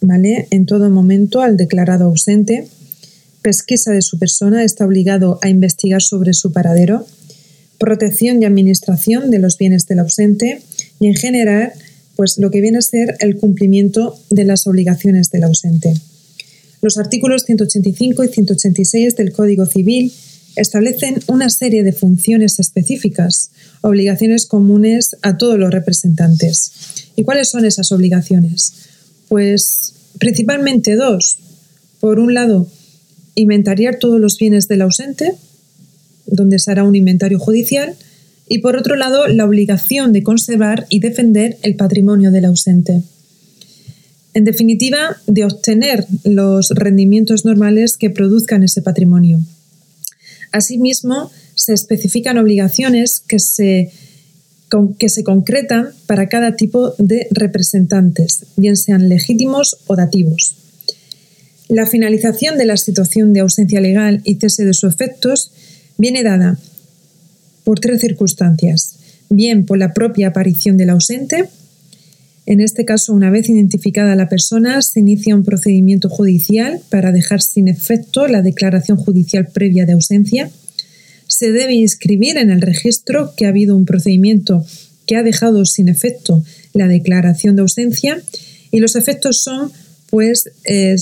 ¿vale? 0.00 0.46
en 0.50 0.66
todo 0.66 0.90
momento 0.90 1.40
al 1.40 1.56
declarado 1.56 2.04
ausente, 2.04 2.68
pesquisa 3.42 3.90
de 3.90 4.02
su 4.02 4.18
persona, 4.18 4.64
está 4.64 4.84
obligado 4.84 5.38
a 5.42 5.48
investigar 5.48 6.02
sobre 6.02 6.34
su 6.34 6.52
paradero, 6.52 7.06
protección 7.78 8.42
y 8.42 8.44
administración 8.44 9.30
de 9.30 9.38
los 9.38 9.56
bienes 9.56 9.86
del 9.86 10.00
ausente 10.00 10.62
y 11.00 11.06
en 11.06 11.14
general 11.14 11.72
pues 12.16 12.36
lo 12.38 12.50
que 12.50 12.60
viene 12.60 12.78
a 12.78 12.82
ser 12.82 13.16
el 13.20 13.36
cumplimiento 13.36 14.18
de 14.30 14.44
las 14.44 14.66
obligaciones 14.66 15.30
del 15.30 15.44
ausente. 15.44 15.94
Los 16.82 16.98
artículos 16.98 17.44
185 17.44 18.24
y 18.24 18.28
186 18.28 19.16
del 19.16 19.32
Código 19.32 19.66
Civil 19.66 20.12
establecen 20.56 21.20
una 21.28 21.50
serie 21.50 21.84
de 21.84 21.92
funciones 21.92 22.58
específicas, 22.58 23.50
obligaciones 23.80 24.46
comunes 24.46 25.16
a 25.22 25.38
todos 25.38 25.58
los 25.58 25.70
representantes. 25.70 26.72
¿Y 27.14 27.22
cuáles 27.22 27.50
son 27.50 27.64
esas 27.64 27.92
obligaciones? 27.92 28.72
Pues 29.28 29.94
principalmente 30.18 30.96
dos. 30.96 31.38
Por 32.00 32.18
un 32.18 32.34
lado, 32.34 32.68
inventariar 33.34 33.98
todos 33.98 34.20
los 34.20 34.38
bienes 34.38 34.66
del 34.66 34.82
ausente, 34.82 35.34
donde 36.28 36.58
se 36.58 36.70
hará 36.70 36.84
un 36.84 36.94
inventario 36.94 37.38
judicial, 37.38 37.96
y 38.48 38.58
por 38.58 38.76
otro 38.76 38.96
lado, 38.96 39.26
la 39.28 39.44
obligación 39.44 40.12
de 40.12 40.22
conservar 40.22 40.86
y 40.88 41.00
defender 41.00 41.58
el 41.62 41.76
patrimonio 41.76 42.30
del 42.30 42.46
ausente. 42.46 43.02
En 44.34 44.44
definitiva, 44.44 45.16
de 45.26 45.44
obtener 45.44 46.06
los 46.24 46.70
rendimientos 46.70 47.44
normales 47.44 47.96
que 47.96 48.10
produzcan 48.10 48.62
ese 48.62 48.82
patrimonio. 48.82 49.40
Asimismo, 50.52 51.30
se 51.54 51.74
especifican 51.74 52.38
obligaciones 52.38 53.20
que 53.26 53.38
se, 53.38 53.90
que 54.98 55.08
se 55.08 55.24
concretan 55.24 55.88
para 56.06 56.28
cada 56.28 56.56
tipo 56.56 56.94
de 56.98 57.26
representantes, 57.30 58.46
bien 58.56 58.76
sean 58.76 59.08
legítimos 59.08 59.78
o 59.86 59.96
dativos. 59.96 60.56
La 61.68 61.86
finalización 61.86 62.56
de 62.56 62.64
la 62.64 62.76
situación 62.76 63.32
de 63.32 63.40
ausencia 63.40 63.80
legal 63.80 64.22
y 64.24 64.36
cese 64.36 64.64
de 64.64 64.72
sus 64.72 64.94
efectos 64.94 65.52
viene 65.98 66.22
dada 66.22 66.58
por 67.64 67.80
tres 67.80 68.00
circunstancias, 68.00 68.96
bien 69.28 69.66
por 69.66 69.76
la 69.76 69.92
propia 69.92 70.28
aparición 70.28 70.78
del 70.78 70.90
ausente, 70.90 71.48
en 72.48 72.60
este 72.60 72.86
caso, 72.86 73.12
una 73.12 73.28
vez 73.28 73.50
identificada 73.50 74.16
la 74.16 74.30
persona, 74.30 74.80
se 74.80 75.00
inicia 75.00 75.34
un 75.34 75.44
procedimiento 75.44 76.08
judicial 76.08 76.80
para 76.88 77.12
dejar 77.12 77.42
sin 77.42 77.68
efecto 77.68 78.26
la 78.26 78.40
declaración 78.40 78.96
judicial 78.96 79.48
previa 79.52 79.84
de 79.84 79.92
ausencia. 79.92 80.50
Se 81.26 81.52
debe 81.52 81.74
inscribir 81.74 82.38
en 82.38 82.48
el 82.48 82.62
registro 82.62 83.34
que 83.36 83.44
ha 83.44 83.50
habido 83.50 83.76
un 83.76 83.84
procedimiento 83.84 84.64
que 85.04 85.16
ha 85.16 85.22
dejado 85.22 85.66
sin 85.66 85.90
efecto 85.90 86.42
la 86.72 86.88
declaración 86.88 87.54
de 87.54 87.60
ausencia 87.60 88.18
y 88.70 88.78
los 88.78 88.96
efectos 88.96 89.42
son 89.42 89.70
pues 90.08 90.50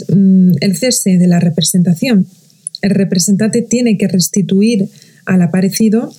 mm, 0.08 0.54
el 0.60 0.76
cese 0.76 1.16
de 1.16 1.28
la 1.28 1.38
representación. 1.38 2.26
El 2.82 2.90
representante 2.90 3.62
tiene 3.62 3.98
que 3.98 4.08
restituir 4.08 4.88
al 5.24 5.42
aparecido 5.42 6.12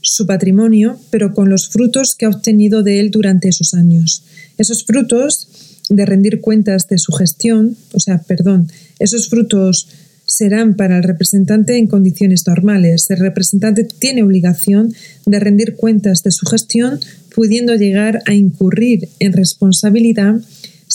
su 0.00 0.26
patrimonio, 0.26 0.98
pero 1.10 1.34
con 1.34 1.50
los 1.50 1.68
frutos 1.68 2.14
que 2.14 2.26
ha 2.26 2.28
obtenido 2.28 2.82
de 2.82 3.00
él 3.00 3.10
durante 3.10 3.48
esos 3.48 3.74
años. 3.74 4.22
Esos 4.56 4.84
frutos 4.84 5.48
de 5.88 6.06
rendir 6.06 6.40
cuentas 6.40 6.88
de 6.88 6.98
su 6.98 7.12
gestión, 7.12 7.76
o 7.92 8.00
sea, 8.00 8.18
perdón, 8.18 8.70
esos 8.98 9.28
frutos 9.28 9.88
serán 10.24 10.74
para 10.74 10.96
el 10.96 11.04
representante 11.04 11.76
en 11.76 11.86
condiciones 11.86 12.46
normales. 12.46 13.08
El 13.10 13.18
representante 13.18 13.84
tiene 13.84 14.22
obligación 14.22 14.92
de 15.24 15.40
rendir 15.40 15.76
cuentas 15.76 16.22
de 16.22 16.32
su 16.32 16.46
gestión, 16.46 17.00
pudiendo 17.34 17.74
llegar 17.74 18.22
a 18.26 18.34
incurrir 18.34 19.08
en 19.20 19.32
responsabilidad 19.32 20.40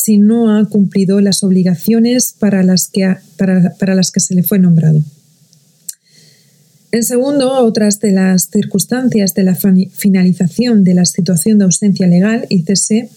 si 0.02 0.18
no 0.18 0.58
ha 0.58 0.66
cumplido 0.66 1.22
las 1.22 1.44
obligaciones 1.44 2.34
para 2.40 2.64
las 2.64 2.88
que, 2.88 3.16
para 3.38 3.94
las 3.94 4.10
que 4.10 4.20
se 4.20 4.34
le 4.34 4.42
fue 4.42 4.58
nombrado. 4.58 5.04
En 6.92 7.04
segundo, 7.04 7.54
otras 7.64 8.00
de 8.00 8.12
las 8.12 8.50
circunstancias 8.50 9.36
de 9.36 9.44
la 9.44 9.56
finalización 9.56 10.84
de 10.84 10.96
la 10.96 11.06
situación 11.06 11.60
de 11.60 11.66
ausencia 11.66 12.08
legal 12.08 12.48
cese 12.66 13.10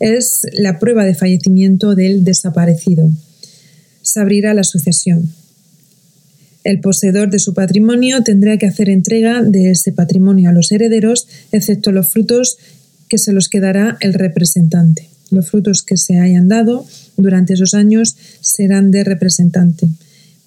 es 0.00 0.42
la 0.52 0.80
prueba 0.80 1.04
de 1.04 1.14
fallecimiento 1.14 1.94
del 1.94 2.24
desaparecido. 2.24 3.08
Se 4.02 4.18
abrirá 4.18 4.52
la 4.52 4.64
sucesión. 4.64 5.32
El 6.64 6.80
poseedor 6.80 7.30
de 7.30 7.38
su 7.38 7.54
patrimonio 7.54 8.24
tendrá 8.24 8.58
que 8.58 8.66
hacer 8.66 8.90
entrega 8.90 9.42
de 9.42 9.70
ese 9.70 9.92
patrimonio 9.92 10.50
a 10.50 10.52
los 10.52 10.72
herederos, 10.72 11.28
excepto 11.52 11.92
los 11.92 12.10
frutos 12.10 12.58
que 13.08 13.18
se 13.18 13.32
los 13.32 13.48
quedará 13.48 13.96
el 14.00 14.12
representante. 14.12 15.15
Los 15.30 15.50
frutos 15.50 15.82
que 15.82 15.96
se 15.96 16.18
hayan 16.18 16.48
dado 16.48 16.86
durante 17.16 17.54
esos 17.54 17.74
años 17.74 18.16
serán 18.40 18.90
de 18.90 19.04
representante 19.04 19.88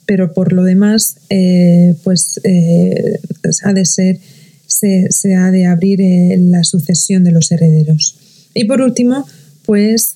pero 0.09 0.33
por 0.33 0.53
lo 0.53 0.63
demás, 0.63 1.17
eh, 1.29 1.93
pues 2.03 2.41
eh, 2.43 3.19
ha 3.63 3.73
de 3.73 3.85
ser, 3.85 4.17
se, 4.65 5.35
ha 5.35 5.51
de 5.51 5.67
abrir 5.67 6.01
eh, 6.01 6.35
la 6.39 6.63
sucesión 6.63 7.23
de 7.23 7.31
los 7.31 7.51
herederos. 7.51 8.15
Y 8.55 8.65
por 8.65 8.81
último, 8.81 9.27
pues 9.67 10.15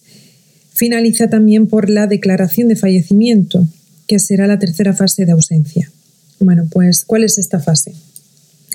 finaliza 0.73 1.29
también 1.29 1.67
por 1.67 1.91
la 1.91 2.07
declaración 2.07 2.69
de 2.69 2.75
fallecimiento, 2.75 3.67
que 4.07 4.17
será 4.17 4.47
la 4.47 4.57
tercera 4.57 4.95
fase 4.95 5.25
de 5.27 5.33
ausencia. 5.33 5.91
Bueno, 6.39 6.67
pues, 6.71 7.03
¿cuál 7.05 7.23
es 7.23 7.37
esta 7.37 7.59
fase? 7.59 7.93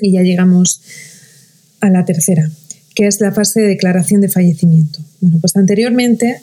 Y 0.01 0.13
ya 0.13 0.21
llegamos 0.21 0.81
a 1.81 1.89
la 1.89 2.05
tercera, 2.05 2.49
que 2.99 3.07
es 3.07 3.21
la 3.21 3.31
fase 3.31 3.61
de 3.61 3.67
declaración 3.67 4.19
de 4.19 4.27
fallecimiento. 4.27 4.99
Bueno, 5.21 5.37
pues 5.39 5.55
anteriormente 5.55 6.41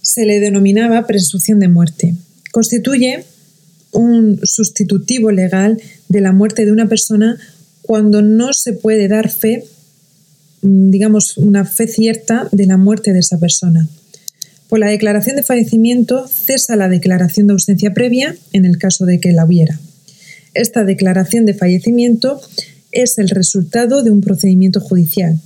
se 0.00 0.24
le 0.24 0.38
denominaba 0.38 1.04
presunción 1.04 1.58
de 1.58 1.66
muerte. 1.66 2.14
Constituye 2.52 3.24
un 3.90 4.38
sustitutivo 4.44 5.32
legal 5.32 5.82
de 6.08 6.20
la 6.20 6.30
muerte 6.30 6.64
de 6.64 6.70
una 6.70 6.88
persona 6.88 7.40
cuando 7.82 8.22
no 8.22 8.52
se 8.52 8.72
puede 8.72 9.08
dar 9.08 9.30
fe, 9.30 9.64
mm, 10.60 10.90
digamos, 10.90 11.36
una 11.36 11.64
fe 11.64 11.88
cierta 11.88 12.48
de 12.52 12.66
la 12.66 12.76
muerte 12.76 13.12
de 13.12 13.18
esa 13.18 13.40
persona. 13.40 13.88
Por 14.68 14.78
la 14.78 14.90
declaración 14.90 15.34
de 15.34 15.42
fallecimiento 15.42 16.28
cesa 16.28 16.76
la 16.76 16.88
declaración 16.88 17.48
de 17.48 17.54
ausencia 17.54 17.92
previa 17.92 18.36
en 18.52 18.64
el 18.64 18.78
caso 18.78 19.06
de 19.06 19.18
que 19.18 19.32
la 19.32 19.44
hubiera. 19.44 19.80
Esta 20.54 20.84
declaración 20.84 21.46
de 21.46 21.54
fallecimiento 21.54 22.40
es 22.92 23.18
el 23.18 23.28
resultado 23.30 24.02
de 24.02 24.10
un 24.10 24.20
procedimiento 24.20 24.80
judicial. 24.80 25.40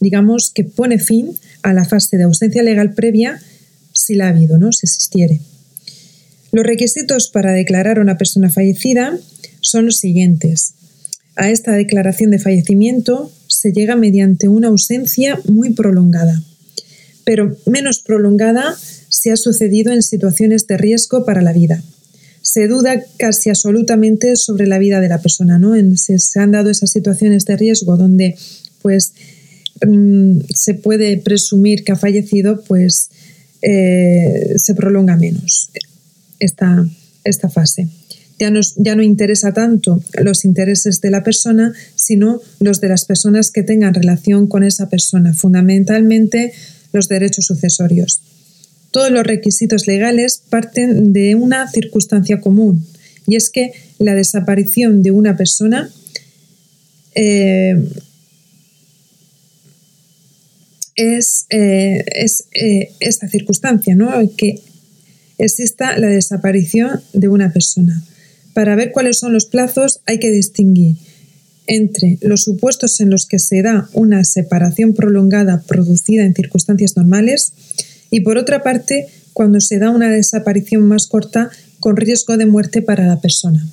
Digamos 0.00 0.50
que 0.54 0.64
pone 0.64 0.98
fin 0.98 1.36
a 1.62 1.72
la 1.72 1.84
fase 1.84 2.16
de 2.16 2.24
ausencia 2.24 2.62
legal 2.62 2.94
previa 2.94 3.40
si 3.92 4.14
la 4.14 4.26
ha 4.26 4.30
habido, 4.30 4.58
¿no? 4.58 4.72
si 4.72 4.86
existiere. 4.86 5.40
Los 6.52 6.64
requisitos 6.64 7.28
para 7.28 7.52
declarar 7.52 7.98
a 7.98 8.02
una 8.02 8.18
persona 8.18 8.50
fallecida 8.50 9.18
son 9.60 9.86
los 9.86 9.98
siguientes. 9.98 10.74
A 11.34 11.50
esta 11.50 11.72
declaración 11.72 12.30
de 12.30 12.38
fallecimiento 12.38 13.30
se 13.46 13.72
llega 13.72 13.96
mediante 13.96 14.48
una 14.48 14.68
ausencia 14.68 15.38
muy 15.48 15.70
prolongada, 15.70 16.42
pero 17.24 17.56
menos 17.66 18.00
prolongada 18.00 18.76
si 19.08 19.30
ha 19.30 19.36
sucedido 19.36 19.92
en 19.92 20.02
situaciones 20.02 20.66
de 20.66 20.76
riesgo 20.76 21.24
para 21.24 21.42
la 21.42 21.52
vida. 21.52 21.82
Se 22.46 22.68
duda 22.68 23.04
casi 23.16 23.50
absolutamente 23.50 24.36
sobre 24.36 24.68
la 24.68 24.78
vida 24.78 25.00
de 25.00 25.08
la 25.08 25.20
persona, 25.20 25.58
¿no? 25.58 25.74
En, 25.74 25.98
si 25.98 26.16
se 26.20 26.38
han 26.38 26.52
dado 26.52 26.70
esas 26.70 26.90
situaciones 26.90 27.44
de 27.44 27.56
riesgo 27.56 27.96
donde 27.96 28.36
pues 28.82 29.14
mm, 29.84 30.42
se 30.54 30.74
puede 30.74 31.16
presumir 31.16 31.82
que 31.82 31.90
ha 31.90 31.96
fallecido, 31.96 32.62
pues 32.62 33.10
eh, 33.62 34.54
se 34.58 34.76
prolonga 34.76 35.16
menos 35.16 35.72
esta, 36.38 36.86
esta 37.24 37.48
fase. 37.48 37.88
Ya, 38.38 38.52
ya 38.76 38.94
no 38.94 39.02
interesa 39.02 39.52
tanto 39.52 40.00
los 40.22 40.44
intereses 40.44 41.00
de 41.00 41.10
la 41.10 41.24
persona, 41.24 41.72
sino 41.96 42.40
los 42.60 42.80
de 42.80 42.90
las 42.90 43.06
personas 43.06 43.50
que 43.50 43.64
tengan 43.64 43.92
relación 43.92 44.46
con 44.46 44.62
esa 44.62 44.88
persona, 44.88 45.34
fundamentalmente 45.34 46.52
los 46.92 47.08
derechos 47.08 47.46
sucesorios. 47.46 48.20
Todos 48.96 49.10
los 49.10 49.24
requisitos 49.24 49.86
legales 49.86 50.40
parten 50.48 51.12
de 51.12 51.34
una 51.34 51.70
circunstancia 51.70 52.40
común, 52.40 52.82
y 53.26 53.36
es 53.36 53.50
que 53.50 53.72
la 53.98 54.14
desaparición 54.14 55.02
de 55.02 55.10
una 55.10 55.36
persona 55.36 55.90
eh, 57.14 57.74
es, 60.94 61.44
eh, 61.50 62.06
eh, 62.54 62.92
esta 63.00 63.28
circunstancia, 63.28 63.94
¿no? 63.94 64.12
que 64.34 64.62
exista 65.36 65.98
la 65.98 66.08
desaparición 66.08 67.02
de 67.12 67.28
una 67.28 67.52
persona. 67.52 68.02
Para 68.54 68.76
ver 68.76 68.92
cuáles 68.92 69.18
son 69.18 69.34
los 69.34 69.44
plazos 69.44 70.00
hay 70.06 70.20
que 70.20 70.30
distinguir 70.30 70.96
entre 71.66 72.16
los 72.22 72.44
supuestos 72.44 72.98
en 73.02 73.10
los 73.10 73.26
que 73.26 73.40
se 73.40 73.60
da 73.60 73.90
una 73.92 74.24
separación 74.24 74.94
prolongada 74.94 75.62
producida 75.66 76.24
en 76.24 76.34
circunstancias 76.34 76.96
normales 76.96 77.52
y 78.10 78.20
por 78.20 78.38
otra 78.38 78.62
parte 78.62 79.08
cuando 79.32 79.60
se 79.60 79.78
da 79.78 79.90
una 79.90 80.10
desaparición 80.10 80.82
más 80.82 81.06
corta 81.06 81.50
con 81.80 81.96
riesgo 81.96 82.36
de 82.36 82.46
muerte 82.46 82.82
para 82.82 83.06
la 83.06 83.20
persona. 83.20 83.66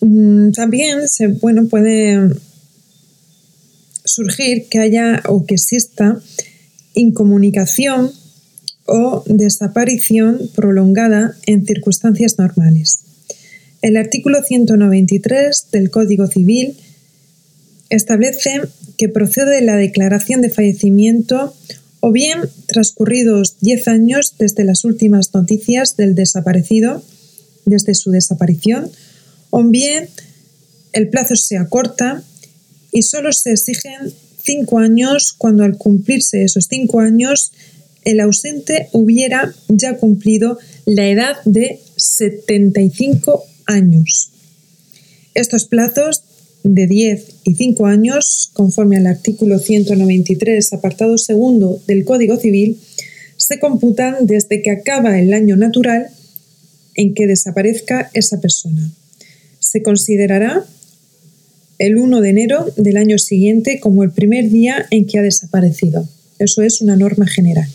Mm, 0.00 0.52
también 0.52 1.08
se, 1.08 1.26
bueno, 1.26 1.66
puede 1.66 2.30
surgir 4.04 4.68
que 4.68 4.78
haya 4.78 5.22
o 5.28 5.44
que 5.44 5.54
exista 5.54 6.20
incomunicación 6.94 8.10
o 8.86 9.22
desaparición 9.26 10.50
prolongada 10.54 11.36
en 11.46 11.66
circunstancias 11.66 12.38
normales. 12.38 13.00
El 13.82 13.96
artículo 13.96 14.42
193 14.42 15.66
del 15.70 15.90
Código 15.90 16.26
Civil 16.26 16.76
establece 17.90 18.62
que 18.98 19.08
procede 19.08 19.62
la 19.62 19.76
declaración 19.76 20.42
de 20.42 20.50
fallecimiento 20.50 21.54
o 22.00 22.12
bien 22.12 22.40
transcurridos 22.66 23.56
10 23.60 23.88
años 23.88 24.34
desde 24.38 24.64
las 24.64 24.84
últimas 24.84 25.32
noticias 25.32 25.96
del 25.96 26.14
desaparecido, 26.14 27.02
desde 27.64 27.94
su 27.94 28.10
desaparición, 28.10 28.90
o 29.50 29.62
bien 29.64 30.08
el 30.92 31.08
plazo 31.08 31.36
se 31.36 31.56
acorta 31.56 32.22
y 32.92 33.02
solo 33.02 33.32
se 33.32 33.52
exigen 33.52 34.12
5 34.42 34.78
años 34.78 35.34
cuando 35.36 35.64
al 35.64 35.78
cumplirse 35.78 36.42
esos 36.42 36.66
5 36.68 37.00
años 37.00 37.52
el 38.04 38.20
ausente 38.20 38.88
hubiera 38.92 39.54
ya 39.68 39.96
cumplido 39.96 40.58
la 40.86 41.08
edad 41.08 41.36
de 41.44 41.80
75 41.96 43.44
años. 43.66 44.32
Estos 45.34 45.66
plazos 45.66 46.24
de 46.62 46.86
10 46.86 47.26
y 47.44 47.54
5 47.54 47.86
años, 47.86 48.50
conforme 48.52 48.96
al 48.96 49.06
artículo 49.06 49.58
193, 49.58 50.72
apartado 50.72 51.16
segundo 51.18 51.80
del 51.86 52.04
Código 52.04 52.36
Civil, 52.36 52.78
se 53.36 53.58
computan 53.58 54.26
desde 54.26 54.62
que 54.62 54.70
acaba 54.70 55.18
el 55.18 55.32
año 55.32 55.56
natural 55.56 56.08
en 56.94 57.14
que 57.14 57.26
desaparezca 57.26 58.10
esa 58.12 58.40
persona. 58.40 58.90
Se 59.60 59.82
considerará 59.82 60.64
el 61.78 61.96
1 61.96 62.20
de 62.20 62.30
enero 62.30 62.66
del 62.76 62.96
año 62.96 63.18
siguiente 63.18 63.78
como 63.78 64.02
el 64.02 64.10
primer 64.10 64.50
día 64.50 64.86
en 64.90 65.06
que 65.06 65.18
ha 65.18 65.22
desaparecido. 65.22 66.08
Eso 66.38 66.62
es 66.62 66.80
una 66.80 66.96
norma 66.96 67.26
general. 67.26 67.68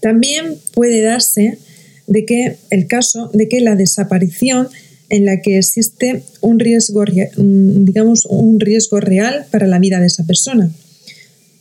También 0.00 0.56
puede 0.72 1.02
darse 1.02 1.58
de 2.06 2.24
que 2.24 2.56
el 2.70 2.86
caso 2.86 3.30
de 3.34 3.48
que 3.48 3.60
la 3.60 3.74
desaparición 3.74 4.68
en 5.08 5.24
la 5.24 5.40
que 5.40 5.58
existe 5.58 6.22
un 6.40 6.58
riesgo, 6.58 7.04
digamos, 7.36 8.26
un 8.26 8.60
riesgo 8.60 9.00
real 9.00 9.46
para 9.50 9.66
la 9.66 9.78
vida 9.78 10.00
de 10.00 10.06
esa 10.06 10.24
persona. 10.24 10.70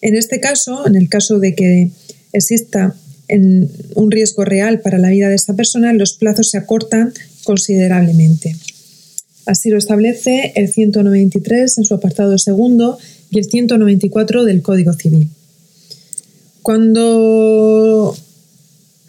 En 0.01 0.15
este 0.15 0.39
caso, 0.39 0.87
en 0.87 0.95
el 0.95 1.09
caso 1.09 1.39
de 1.39 1.55
que 1.55 1.89
exista 2.33 2.95
un 3.29 4.11
riesgo 4.11 4.45
real 4.45 4.81
para 4.81 4.97
la 4.97 5.09
vida 5.09 5.29
de 5.29 5.35
esa 5.35 5.55
persona, 5.55 5.93
los 5.93 6.13
plazos 6.13 6.51
se 6.51 6.57
acortan 6.57 7.13
considerablemente. 7.43 8.55
Así 9.45 9.69
lo 9.69 9.77
establece 9.77 10.53
el 10.55 10.71
193 10.71 11.77
en 11.77 11.85
su 11.85 11.93
apartado 11.93 12.37
segundo 12.37 12.97
y 13.29 13.39
el 13.39 13.45
194 13.45 14.43
del 14.43 14.61
Código 14.61 14.93
Civil. 14.93 15.29
Cuando 16.61 18.15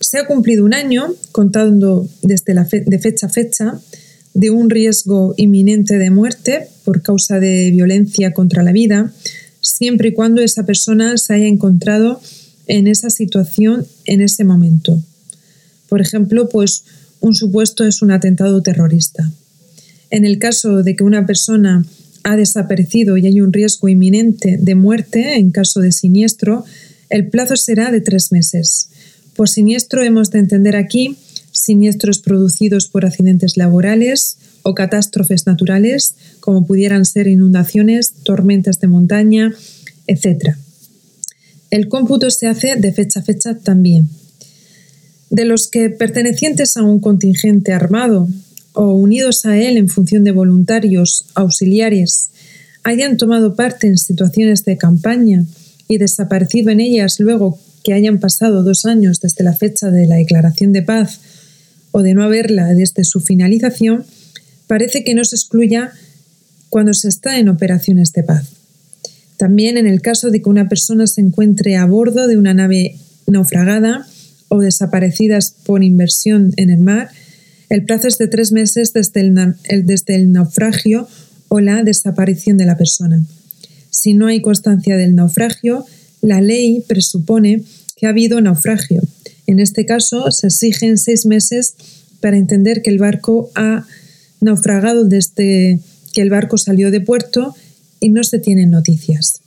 se 0.00 0.18
ha 0.18 0.26
cumplido 0.26 0.64
un 0.64 0.74
año, 0.74 1.14
contando 1.32 2.06
desde 2.22 2.52
la 2.52 2.64
de 2.64 2.98
fecha 2.98 3.26
a 3.26 3.30
fecha, 3.30 3.80
de 4.36 4.50
un 4.50 4.68
riesgo 4.68 5.32
inminente 5.38 5.96
de 5.96 6.10
muerte 6.10 6.68
por 6.84 7.00
causa 7.00 7.40
de 7.40 7.70
violencia 7.70 8.34
contra 8.34 8.62
la 8.62 8.70
vida, 8.70 9.10
siempre 9.62 10.10
y 10.10 10.12
cuando 10.12 10.42
esa 10.42 10.66
persona 10.66 11.16
se 11.16 11.32
haya 11.32 11.46
encontrado 11.46 12.20
en 12.66 12.86
esa 12.86 13.08
situación 13.08 13.86
en 14.04 14.20
ese 14.20 14.44
momento. 14.44 15.02
Por 15.88 16.02
ejemplo, 16.02 16.50
pues 16.50 16.84
un 17.20 17.34
supuesto 17.34 17.86
es 17.86 18.02
un 18.02 18.10
atentado 18.10 18.62
terrorista. 18.62 19.32
En 20.10 20.26
el 20.26 20.38
caso 20.38 20.82
de 20.82 20.94
que 20.96 21.02
una 21.02 21.24
persona 21.24 21.86
ha 22.22 22.36
desaparecido 22.36 23.16
y 23.16 23.26
hay 23.26 23.40
un 23.40 23.54
riesgo 23.54 23.88
inminente 23.88 24.58
de 24.60 24.74
muerte 24.74 25.36
en 25.36 25.50
caso 25.50 25.80
de 25.80 25.92
siniestro, 25.92 26.66
el 27.08 27.28
plazo 27.28 27.56
será 27.56 27.90
de 27.90 28.02
tres 28.02 28.32
meses. 28.32 28.90
Por 29.34 29.48
siniestro 29.48 30.02
hemos 30.02 30.30
de 30.30 30.40
entender 30.40 30.76
aquí 30.76 31.16
siniestros 31.56 32.18
producidos 32.18 32.88
por 32.88 33.06
accidentes 33.06 33.56
laborales 33.56 34.38
o 34.62 34.74
catástrofes 34.74 35.46
naturales, 35.46 36.14
como 36.40 36.66
pudieran 36.66 37.04
ser 37.04 37.28
inundaciones, 37.28 38.12
tormentas 38.24 38.80
de 38.80 38.88
montaña, 38.88 39.54
etc. 40.06 40.56
El 41.70 41.88
cómputo 41.88 42.30
se 42.30 42.46
hace 42.46 42.76
de 42.76 42.92
fecha 42.92 43.20
a 43.20 43.22
fecha 43.22 43.54
también. 43.54 44.08
De 45.30 45.44
los 45.44 45.68
que 45.68 45.90
pertenecientes 45.90 46.76
a 46.76 46.82
un 46.82 47.00
contingente 47.00 47.72
armado 47.72 48.28
o 48.72 48.92
unidos 48.92 49.46
a 49.46 49.56
él 49.56 49.76
en 49.76 49.88
función 49.88 50.22
de 50.24 50.32
voluntarios 50.32 51.26
auxiliares 51.34 52.30
hayan 52.84 53.16
tomado 53.16 53.56
parte 53.56 53.88
en 53.88 53.98
situaciones 53.98 54.64
de 54.64 54.76
campaña 54.76 55.44
y 55.88 55.98
desaparecido 55.98 56.70
en 56.70 56.80
ellas 56.80 57.18
luego 57.18 57.58
que 57.82 57.94
hayan 57.94 58.20
pasado 58.20 58.62
dos 58.62 58.84
años 58.84 59.20
desde 59.20 59.44
la 59.44 59.54
fecha 59.54 59.90
de 59.90 60.06
la 60.06 60.16
declaración 60.16 60.72
de 60.72 60.82
paz 60.82 61.20
o 61.96 62.02
de 62.02 62.12
no 62.12 62.22
haberla 62.22 62.74
desde 62.74 63.04
su 63.04 63.20
finalización, 63.20 64.04
parece 64.66 65.02
que 65.02 65.14
no 65.14 65.24
se 65.24 65.34
excluya 65.34 65.92
cuando 66.68 66.92
se 66.92 67.08
está 67.08 67.38
en 67.38 67.48
operaciones 67.48 68.12
de 68.12 68.22
paz. 68.22 68.50
También 69.38 69.78
en 69.78 69.86
el 69.86 70.02
caso 70.02 70.30
de 70.30 70.42
que 70.42 70.50
una 70.50 70.68
persona 70.68 71.06
se 71.06 71.22
encuentre 71.22 71.76
a 71.76 71.86
bordo 71.86 72.28
de 72.28 72.36
una 72.36 72.52
nave 72.52 72.98
naufragada 73.26 74.06
o 74.48 74.60
desaparecidas 74.60 75.54
por 75.64 75.82
inversión 75.82 76.52
en 76.58 76.68
el 76.68 76.80
mar, 76.80 77.08
el 77.70 77.86
plazo 77.86 78.08
es 78.08 78.18
de 78.18 78.28
tres 78.28 78.52
meses 78.52 78.92
desde 78.92 79.22
el, 79.22 79.86
desde 79.86 80.16
el 80.16 80.32
naufragio 80.32 81.08
o 81.48 81.60
la 81.60 81.82
desaparición 81.82 82.58
de 82.58 82.66
la 82.66 82.76
persona. 82.76 83.22
Si 83.88 84.12
no 84.12 84.26
hay 84.26 84.42
constancia 84.42 84.98
del 84.98 85.14
naufragio, 85.14 85.86
la 86.20 86.42
ley 86.42 86.84
presupone 86.86 87.62
que 87.96 88.04
ha 88.04 88.10
habido 88.10 88.38
naufragio 88.42 89.00
en 89.46 89.60
este 89.60 89.86
caso, 89.86 90.30
se 90.30 90.48
exigen 90.48 90.98
seis 90.98 91.26
meses 91.26 91.74
para 92.20 92.36
entender 92.36 92.82
que 92.82 92.90
el 92.90 92.98
barco 92.98 93.50
ha 93.54 93.86
naufragado 94.40 95.04
desde 95.04 95.78
que 96.12 96.22
el 96.22 96.30
barco 96.30 96.58
salió 96.58 96.90
de 96.90 97.00
puerto 97.00 97.54
y 98.00 98.08
no 98.10 98.24
se 98.24 98.38
tienen 98.38 98.70
noticias. 98.70 99.40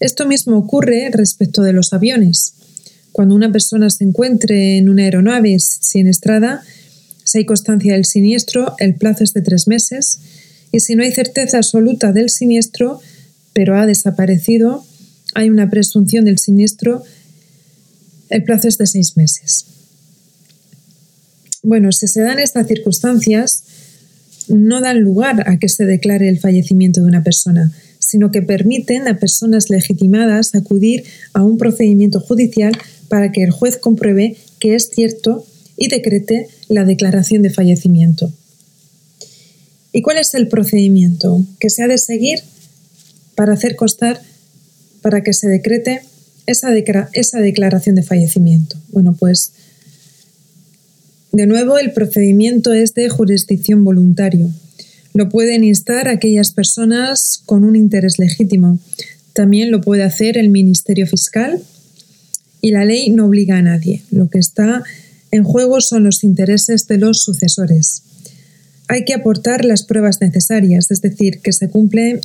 Esto 0.00 0.26
mismo 0.26 0.56
ocurre 0.56 1.10
respecto 1.12 1.62
de 1.62 1.72
los 1.72 1.92
aviones. 1.92 2.54
Cuando 3.12 3.34
una 3.34 3.52
persona 3.52 3.88
se 3.90 4.04
encuentre 4.04 4.78
en 4.78 4.88
una 4.88 5.04
aeronave 5.04 5.56
sin 5.58 6.08
estrada, 6.08 6.62
Si 7.24 7.38
hay 7.38 7.44
constancia 7.44 7.94
del 7.94 8.04
siniestro, 8.04 8.74
el 8.78 8.96
plazo 8.96 9.22
es 9.24 9.32
de 9.32 9.42
tres 9.42 9.68
meses 9.68 10.18
y 10.72 10.80
si 10.80 10.96
no 10.96 11.04
hay 11.04 11.12
certeza 11.12 11.58
absoluta 11.58 12.12
del 12.12 12.30
siniestro, 12.30 13.00
pero 13.52 13.78
ha 13.78 13.86
desaparecido, 13.86 14.84
hay 15.34 15.48
una 15.48 15.70
presunción 15.70 16.24
del 16.24 16.38
siniestro, 16.38 17.04
el 18.32 18.44
plazo 18.44 18.68
es 18.68 18.78
de 18.78 18.86
seis 18.86 19.16
meses. 19.16 19.66
Bueno, 21.62 21.92
si 21.92 22.08
se 22.08 22.22
dan 22.22 22.38
estas 22.38 22.66
circunstancias, 22.66 23.62
no 24.48 24.80
dan 24.80 25.00
lugar 25.00 25.48
a 25.48 25.58
que 25.58 25.68
se 25.68 25.84
declare 25.84 26.28
el 26.28 26.40
fallecimiento 26.40 27.00
de 27.00 27.06
una 27.06 27.22
persona, 27.22 27.72
sino 27.98 28.32
que 28.32 28.42
permiten 28.42 29.06
a 29.06 29.18
personas 29.18 29.70
legitimadas 29.70 30.54
acudir 30.54 31.04
a 31.34 31.44
un 31.44 31.58
procedimiento 31.58 32.20
judicial 32.20 32.72
para 33.08 33.30
que 33.30 33.44
el 33.44 33.50
juez 33.50 33.76
compruebe 33.76 34.36
que 34.58 34.74
es 34.74 34.88
cierto 34.88 35.46
y 35.76 35.88
decrete 35.88 36.48
la 36.68 36.84
declaración 36.84 37.42
de 37.42 37.50
fallecimiento. 37.50 38.32
¿Y 39.92 40.00
cuál 40.00 40.18
es 40.18 40.34
el 40.34 40.48
procedimiento 40.48 41.44
que 41.60 41.68
se 41.68 41.82
ha 41.82 41.86
de 41.86 41.98
seguir 41.98 42.40
para 43.34 43.52
hacer 43.52 43.76
constar, 43.76 44.20
para 45.02 45.22
que 45.22 45.34
se 45.34 45.48
decrete 45.48 46.00
esa, 46.46 46.70
esa 47.12 47.40
declaración 47.40 47.94
de 47.94 48.02
fallecimiento? 48.02 48.76
Bueno, 48.88 49.14
pues 49.18 49.52
de 51.32 51.46
nuevo 51.46 51.78
el 51.78 51.92
procedimiento 51.92 52.72
es 52.72 52.94
de 52.94 53.08
jurisdicción 53.08 53.84
voluntario. 53.84 54.50
Lo 55.14 55.28
pueden 55.28 55.64
instar 55.64 56.08
aquellas 56.08 56.52
personas 56.52 57.42
con 57.46 57.64
un 57.64 57.76
interés 57.76 58.18
legítimo. 58.18 58.78
También 59.32 59.70
lo 59.70 59.80
puede 59.80 60.02
hacer 60.02 60.36
el 60.36 60.50
Ministerio 60.50 61.06
Fiscal 61.06 61.62
y 62.60 62.70
la 62.70 62.84
ley 62.84 63.10
no 63.10 63.26
obliga 63.26 63.58
a 63.58 63.62
nadie. 63.62 64.02
Lo 64.10 64.28
que 64.28 64.38
está 64.38 64.82
en 65.30 65.44
juego 65.44 65.80
son 65.80 66.04
los 66.04 66.22
intereses 66.22 66.86
de 66.86 66.98
los 66.98 67.22
sucesores. 67.22 68.02
Hay 68.88 69.04
que 69.04 69.14
aportar 69.14 69.64
las 69.64 69.84
pruebas 69.84 70.20
necesarias, 70.20 70.90
es 70.90 71.00
decir, 71.00 71.40
que 71.40 71.52
se, 71.52 71.68
cumple, 71.70 72.20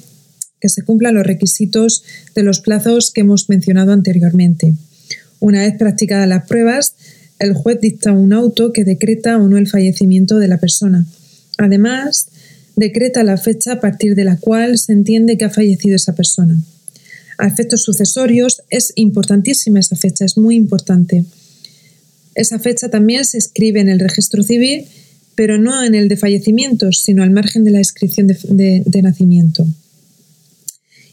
que 0.59 0.69
se 0.69 0.83
cumplan 0.83 1.15
los 1.15 1.25
requisitos 1.25 2.03
de 2.35 2.43
los 2.43 2.59
plazos 2.59 3.11
que 3.11 3.21
hemos 3.21 3.49
mencionado 3.49 3.91
anteriormente. 3.91 4.73
Una 5.39 5.61
vez 5.61 5.77
practicadas 5.77 6.27
las 6.27 6.47
pruebas, 6.47 6.95
el 7.39 7.53
juez 7.53 7.79
dicta 7.79 8.11
un 8.11 8.33
auto 8.33 8.73
que 8.73 8.83
decreta 8.83 9.37
o 9.37 9.47
no 9.47 9.57
el 9.57 9.67
fallecimiento 9.67 10.39
de 10.39 10.47
la 10.47 10.59
persona. 10.59 11.05
Además, 11.57 12.29
decreta 12.75 13.23
la 13.23 13.37
fecha 13.37 13.73
a 13.73 13.79
partir 13.79 14.15
de 14.15 14.23
la 14.23 14.37
cual 14.37 14.77
se 14.77 14.93
entiende 14.93 15.37
que 15.37 15.45
ha 15.45 15.49
fallecido 15.49 15.95
esa 15.95 16.15
persona. 16.15 16.59
A 17.37 17.47
efectos 17.47 17.83
sucesorios 17.83 18.63
es 18.69 18.93
importantísima 18.95 19.79
esa 19.79 19.95
fecha, 19.95 20.25
es 20.25 20.37
muy 20.37 20.55
importante. 20.55 21.23
Esa 22.33 22.57
fecha 22.59 22.89
también 22.89 23.25
se 23.25 23.37
escribe 23.37 23.79
en 23.79 23.89
el 23.89 23.99
registro 23.99 24.41
civil, 24.43 24.85
pero 25.35 25.59
no 25.59 25.83
en 25.83 25.93
el 25.93 26.07
de 26.07 26.17
fallecimientos, 26.17 27.01
sino 27.03 27.21
al 27.21 27.29
margen 27.29 27.63
de 27.63 27.71
la 27.71 27.79
inscripción 27.79 28.25
de, 28.27 28.83
de 28.85 29.01
nacimiento. 29.03 29.67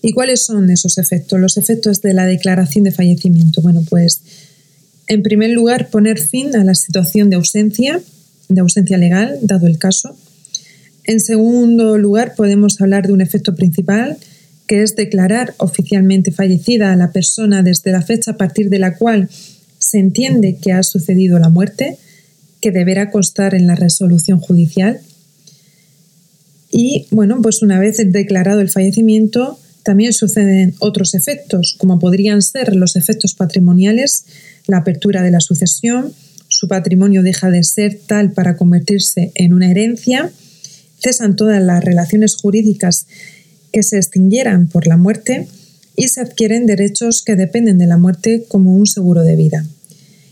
¿Y 0.06 0.12
cuáles 0.12 0.44
son 0.44 0.68
esos 0.68 0.98
efectos? 0.98 1.40
Los 1.40 1.56
efectos 1.56 2.02
de 2.02 2.12
la 2.12 2.26
declaración 2.26 2.84
de 2.84 2.90
fallecimiento. 2.90 3.62
Bueno, 3.62 3.82
pues 3.88 4.20
en 5.06 5.22
primer 5.22 5.48
lugar, 5.52 5.88
poner 5.88 6.20
fin 6.20 6.54
a 6.56 6.62
la 6.62 6.74
situación 6.74 7.30
de 7.30 7.36
ausencia, 7.36 8.02
de 8.50 8.60
ausencia 8.60 8.98
legal, 8.98 9.38
dado 9.40 9.66
el 9.66 9.78
caso. 9.78 10.14
En 11.04 11.20
segundo 11.20 11.96
lugar, 11.96 12.34
podemos 12.34 12.78
hablar 12.82 13.06
de 13.06 13.14
un 13.14 13.22
efecto 13.22 13.54
principal, 13.54 14.18
que 14.66 14.82
es 14.82 14.94
declarar 14.94 15.54
oficialmente 15.56 16.32
fallecida 16.32 16.92
a 16.92 16.96
la 16.96 17.10
persona 17.10 17.62
desde 17.62 17.90
la 17.90 18.02
fecha 18.02 18.32
a 18.32 18.36
partir 18.36 18.68
de 18.68 18.80
la 18.80 18.98
cual 18.98 19.30
se 19.78 20.00
entiende 20.00 20.58
que 20.60 20.72
ha 20.72 20.82
sucedido 20.82 21.38
la 21.38 21.48
muerte, 21.48 21.96
que 22.60 22.72
deberá 22.72 23.10
constar 23.10 23.54
en 23.54 23.66
la 23.66 23.74
resolución 23.74 24.38
judicial. 24.38 25.00
Y 26.70 27.06
bueno, 27.10 27.40
pues 27.40 27.62
una 27.62 27.80
vez 27.80 27.96
declarado 28.12 28.60
el 28.60 28.68
fallecimiento, 28.68 29.60
también 29.84 30.12
suceden 30.12 30.74
otros 30.80 31.14
efectos, 31.14 31.76
como 31.78 31.98
podrían 31.98 32.42
ser 32.42 32.74
los 32.74 32.96
efectos 32.96 33.34
patrimoniales, 33.34 34.24
la 34.66 34.78
apertura 34.78 35.22
de 35.22 35.30
la 35.30 35.40
sucesión, 35.40 36.12
su 36.48 36.68
patrimonio 36.68 37.22
deja 37.22 37.50
de 37.50 37.62
ser 37.62 38.00
tal 38.06 38.32
para 38.32 38.56
convertirse 38.56 39.30
en 39.34 39.52
una 39.52 39.70
herencia, 39.70 40.32
cesan 40.98 41.36
todas 41.36 41.62
las 41.62 41.84
relaciones 41.84 42.36
jurídicas 42.36 43.06
que 43.72 43.82
se 43.82 43.98
extinguieran 43.98 44.68
por 44.68 44.86
la 44.86 44.96
muerte 44.96 45.48
y 45.96 46.08
se 46.08 46.20
adquieren 46.20 46.66
derechos 46.66 47.22
que 47.22 47.36
dependen 47.36 47.78
de 47.78 47.86
la 47.86 47.98
muerte 47.98 48.44
como 48.48 48.74
un 48.74 48.86
seguro 48.86 49.22
de 49.22 49.36
vida. 49.36 49.66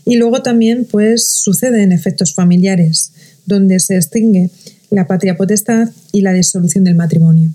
Y 0.05 0.15
luego 0.15 0.41
también 0.41 0.85
pues 0.89 1.27
suceden 1.27 1.91
efectos 1.91 2.33
familiares, 2.33 3.11
donde 3.45 3.79
se 3.79 3.97
extingue 3.97 4.49
la 4.89 5.07
patria 5.07 5.37
potestad 5.37 5.89
y 6.11 6.21
la 6.21 6.33
disolución 6.33 6.83
del 6.83 6.95
matrimonio. 6.95 7.51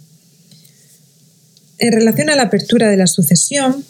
En 1.79 1.93
relación 1.93 2.29
a 2.29 2.37
la 2.37 2.45
apertura 2.45 2.91
de 2.91 2.97
la 2.97 3.07
sucesión, 3.07 3.85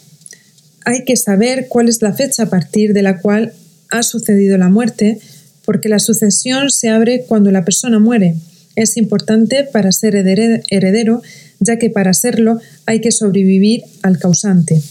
hay 0.85 1.05
que 1.05 1.15
saber 1.17 1.67
cuál 1.69 1.89
es 1.89 2.01
la 2.01 2.13
fecha 2.13 2.43
a 2.43 2.49
partir 2.49 2.93
de 2.93 3.01
la 3.01 3.19
cual 3.19 3.53
ha 3.89 4.03
sucedido 4.03 4.57
la 4.57 4.69
muerte, 4.69 5.19
porque 5.65 5.89
la 5.89 5.99
sucesión 5.99 6.69
se 6.69 6.89
abre 6.89 7.25
cuando 7.27 7.51
la 7.51 7.65
persona 7.65 7.99
muere. 7.99 8.35
Es 8.75 8.97
importante 8.97 9.63
para 9.63 9.91
ser 9.91 10.15
heredero, 10.15 11.21
ya 11.59 11.77
que 11.77 11.89
para 11.89 12.13
serlo 12.13 12.59
hay 12.85 13.01
que 13.01 13.11
sobrevivir 13.11 13.83
al 14.03 14.19
causante. 14.19 14.81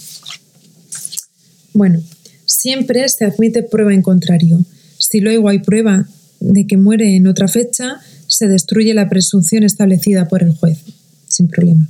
Bueno, 1.72 2.02
siempre 2.44 3.08
se 3.08 3.24
admite 3.24 3.62
prueba 3.62 3.94
en 3.94 4.02
contrario. 4.02 4.60
Si 4.98 5.20
luego 5.20 5.48
hay 5.48 5.60
prueba 5.60 6.08
de 6.40 6.66
que 6.66 6.76
muere 6.76 7.16
en 7.16 7.28
otra 7.28 7.48
fecha, 7.48 8.00
se 8.26 8.48
destruye 8.48 8.92
la 8.94 9.08
presunción 9.08 9.62
establecida 9.62 10.28
por 10.28 10.42
el 10.42 10.50
juez, 10.50 10.78
sin 11.28 11.48
problema. 11.48 11.88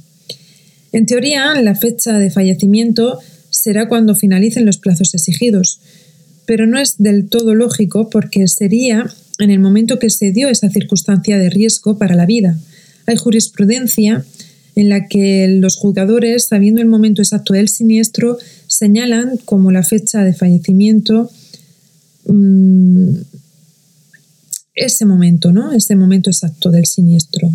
En 0.93 1.07
teoría, 1.07 1.61
la 1.61 1.75
fecha 1.75 2.19
de 2.19 2.31
fallecimiento 2.31 3.19
será 3.51 3.89
cuando 3.89 4.15
finalicen 4.15 4.67
los 4.67 4.79
plazos 4.79 5.15
exigidos, 5.15 5.81
pero 6.47 6.67
no 6.67 6.79
es 6.79 6.97
del 6.99 7.29
todo 7.29 7.55
lógico 7.55 8.09
porque 8.11 8.47
sería 8.49 9.07
en 9.39 9.51
el 9.51 9.59
momento 9.61 9.99
que 9.99 10.11
se 10.11 10.33
dio 10.33 10.49
esa 10.49 10.71
circunstancia 10.71 11.39
de 11.39 11.51
riesgo 11.51 11.99
para 11.99 12.15
la 12.15 12.27
vida. 12.27 12.59
Hay 13.07 13.17
jurisprudencia 13.17 14.25
en 14.75 14.89
la 14.89 15.09
que 15.09 15.49
los 15.49 15.77
juzgadores, 15.77 16.47
sabiendo 16.47 16.81
el 16.81 16.89
momento 16.89 17.23
exacto 17.23 17.53
del 17.53 17.69
siniestro, 17.69 18.39
señalan 18.67 19.37
como 19.45 19.73
la 19.73 19.83
fecha 19.83 20.23
de 20.25 20.35
fallecimiento 20.35 21.31
mm, 22.27 23.11
ese 24.75 25.05
momento, 25.05 25.53
¿no? 25.53 25.73
Ese 25.73 25.97
momento 25.97 26.31
exacto 26.31 26.71
del 26.71 26.87
siniestro. 26.87 27.51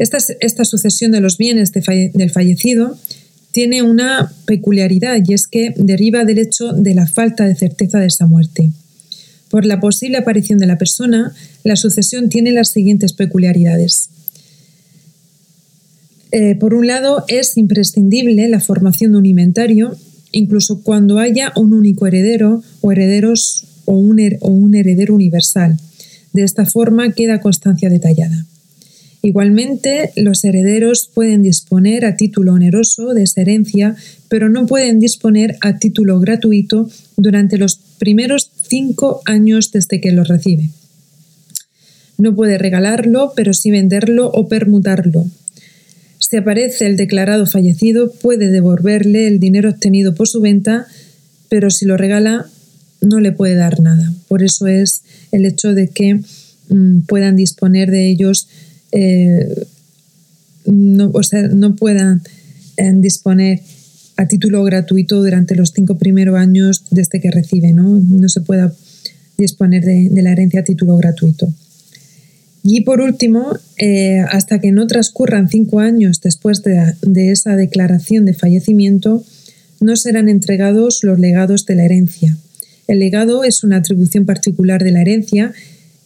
Esta, 0.00 0.64
sucesión 0.64 1.12
de 1.12 1.20
los 1.20 1.36
bienes 1.36 1.72
del 1.72 2.30
fallecido 2.30 2.96
tiene 3.52 3.82
una 3.82 4.32
peculiaridad 4.46 5.18
y 5.22 5.34
es 5.34 5.46
que 5.46 5.74
deriva 5.76 6.24
del 6.24 6.38
hecho 6.38 6.72
de 6.72 6.94
la 6.94 7.06
falta 7.06 7.46
de 7.46 7.54
certeza 7.54 7.98
de 7.98 8.06
esa 8.06 8.26
muerte. 8.26 8.70
Por 9.50 9.66
la 9.66 9.78
posible 9.78 10.16
aparición 10.16 10.58
de 10.58 10.66
la 10.66 10.78
persona, 10.78 11.34
la 11.64 11.76
sucesión 11.76 12.30
tiene 12.30 12.50
las 12.52 12.70
siguientes 12.70 13.12
peculiaridades. 13.12 14.08
Eh, 16.32 16.54
por 16.54 16.72
un 16.72 16.86
lado, 16.86 17.24
es 17.28 17.58
imprescindible 17.58 18.48
la 18.48 18.60
formación 18.60 19.12
de 19.12 19.18
un 19.18 19.26
inventario, 19.26 19.94
incluso 20.32 20.80
cuando 20.82 21.18
haya 21.18 21.52
un 21.56 21.74
único 21.74 22.06
heredero 22.06 22.62
o 22.80 22.90
herederos 22.90 23.66
o 23.84 23.98
un 23.98 24.74
heredero 24.74 25.14
universal. 25.14 25.78
De 26.32 26.42
esta 26.42 26.64
forma 26.64 27.12
queda 27.12 27.42
constancia 27.42 27.90
detallada. 27.90 28.46
Igualmente, 29.22 30.12
los 30.16 30.44
herederos 30.44 31.10
pueden 31.12 31.42
disponer 31.42 32.06
a 32.06 32.16
título 32.16 32.54
oneroso 32.54 33.12
de 33.12 33.24
esa 33.24 33.42
herencia, 33.42 33.94
pero 34.28 34.48
no 34.48 34.66
pueden 34.66 34.98
disponer 34.98 35.56
a 35.60 35.78
título 35.78 36.18
gratuito 36.20 36.88
durante 37.16 37.58
los 37.58 37.76
primeros 37.98 38.50
cinco 38.68 39.20
años 39.26 39.72
desde 39.72 40.00
que 40.00 40.12
lo 40.12 40.24
recibe. 40.24 40.70
No 42.16 42.34
puede 42.34 42.56
regalarlo, 42.56 43.32
pero 43.36 43.52
sí 43.52 43.70
venderlo 43.70 44.30
o 44.32 44.48
permutarlo. 44.48 45.26
Si 46.18 46.36
aparece 46.36 46.86
el 46.86 46.96
declarado 46.96 47.44
fallecido, 47.44 48.12
puede 48.12 48.50
devolverle 48.50 49.26
el 49.26 49.38
dinero 49.38 49.70
obtenido 49.70 50.14
por 50.14 50.28
su 50.28 50.40
venta, 50.40 50.86
pero 51.48 51.70
si 51.70 51.84
lo 51.84 51.96
regala, 51.96 52.46
no 53.00 53.20
le 53.20 53.32
puede 53.32 53.54
dar 53.54 53.80
nada. 53.80 54.12
Por 54.28 54.42
eso 54.42 54.66
es 54.66 55.02
el 55.32 55.44
hecho 55.44 55.74
de 55.74 55.88
que 55.88 56.20
mm, 56.68 57.00
puedan 57.08 57.36
disponer 57.36 57.90
de 57.90 58.10
ellos 58.10 58.48
eh, 58.92 59.66
no, 60.66 61.12
no 61.52 61.76
puedan 61.76 62.22
eh, 62.76 62.92
disponer 62.96 63.60
a 64.16 64.26
título 64.26 64.62
gratuito 64.64 65.22
durante 65.22 65.54
los 65.54 65.72
cinco 65.72 65.96
primeros 65.96 66.36
años 66.36 66.84
desde 66.90 67.20
que 67.20 67.30
recibe, 67.30 67.72
¿no? 67.72 67.98
No 67.98 68.28
se 68.28 68.42
pueda 68.42 68.72
disponer 69.38 69.84
de, 69.84 70.10
la 70.22 70.32
herencia 70.32 70.60
a 70.60 70.64
título 70.64 70.96
gratuito. 70.96 71.48
Y 72.62 72.82
por 72.82 73.00
último, 73.00 73.56
eh, 73.78 74.20
hasta 74.30 74.60
que 74.60 74.72
no 74.72 74.86
transcurran 74.86 75.48
cinco 75.48 75.80
años 75.80 76.20
después 76.20 76.62
de, 76.62 76.94
de, 77.00 77.32
esa 77.32 77.56
declaración 77.56 78.26
de 78.26 78.34
fallecimiento, 78.34 79.24
no 79.80 79.96
serán 79.96 80.28
entregados 80.28 81.02
los 81.02 81.18
legados 81.18 81.64
de 81.64 81.76
la 81.76 81.86
herencia. 81.86 82.36
El 82.86 82.98
legado 82.98 83.44
es 83.44 83.64
una 83.64 83.76
atribución 83.76 84.26
particular 84.26 84.84
de 84.84 84.90
la 84.90 85.00
herencia 85.00 85.54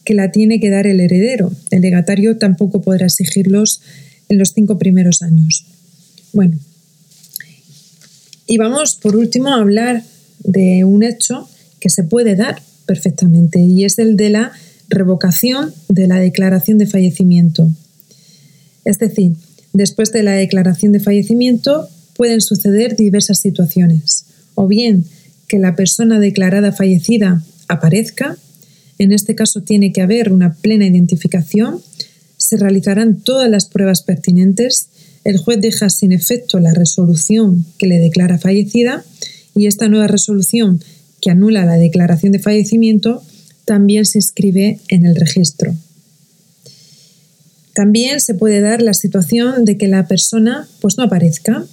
que 0.05 0.13
la 0.13 0.31
tiene 0.31 0.59
que 0.59 0.69
dar 0.69 0.87
el 0.87 0.99
heredero. 0.99 1.51
El 1.71 1.81
legatario 1.81 2.37
tampoco 2.37 2.81
podrá 2.81 3.07
exigirlos 3.07 3.81
en 4.29 4.37
los 4.37 4.53
cinco 4.53 4.77
primeros 4.77 5.21
años. 5.21 5.65
Bueno, 6.31 6.57
y 8.47 8.57
vamos 8.57 8.95
por 8.95 9.15
último 9.15 9.49
a 9.49 9.59
hablar 9.59 10.03
de 10.43 10.83
un 10.83 11.03
hecho 11.03 11.49
que 11.79 11.89
se 11.89 12.03
puede 12.03 12.35
dar 12.35 12.61
perfectamente 12.85 13.59
y 13.59 13.83
es 13.83 13.97
el 13.97 14.15
de 14.15 14.29
la 14.29 14.51
revocación 14.89 15.73
de 15.89 16.07
la 16.07 16.19
declaración 16.19 16.77
de 16.77 16.85
fallecimiento. 16.85 17.69
Es 18.83 18.99
decir, 18.99 19.33
después 19.73 20.11
de 20.11 20.23
la 20.23 20.33
declaración 20.33 20.91
de 20.91 20.99
fallecimiento 20.99 21.89
pueden 22.15 22.41
suceder 22.41 22.95
diversas 22.95 23.39
situaciones, 23.39 24.25
o 24.53 24.67
bien 24.67 25.05
que 25.47 25.59
la 25.59 25.75
persona 25.75 26.19
declarada 26.19 26.71
fallecida 26.71 27.43
aparezca, 27.67 28.37
en 28.97 29.11
este 29.11 29.35
caso 29.35 29.61
tiene 29.61 29.91
que 29.91 30.01
haber 30.01 30.31
una 30.31 30.53
plena 30.53 30.85
identificación, 30.85 31.81
se 32.37 32.57
realizarán 32.57 33.21
todas 33.21 33.49
las 33.49 33.65
pruebas 33.65 34.03
pertinentes, 34.03 34.89
el 35.23 35.37
juez 35.37 35.59
deja 35.59 35.89
sin 35.89 36.11
efecto 36.11 36.59
la 36.59 36.73
resolución 36.73 37.65
que 37.77 37.87
le 37.87 37.97
declara 37.99 38.37
fallecida 38.37 39.03
y 39.55 39.67
esta 39.67 39.87
nueva 39.87 40.07
resolución 40.07 40.81
que 41.21 41.31
anula 41.31 41.65
la 41.65 41.77
declaración 41.77 42.31
de 42.31 42.39
fallecimiento 42.39 43.23
también 43.65 44.05
se 44.05 44.19
inscribe 44.19 44.79
en 44.89 45.05
el 45.05 45.15
registro. 45.15 45.75
También 47.73 48.21
se 48.21 48.35
puede 48.35 48.61
dar 48.61 48.81
la 48.81 48.93
situación 48.93 49.65
de 49.65 49.77
que 49.77 49.87
la 49.87 50.07
persona 50.07 50.67
pues 50.79 50.97
no 50.97 51.03
aparezca, 51.03 51.65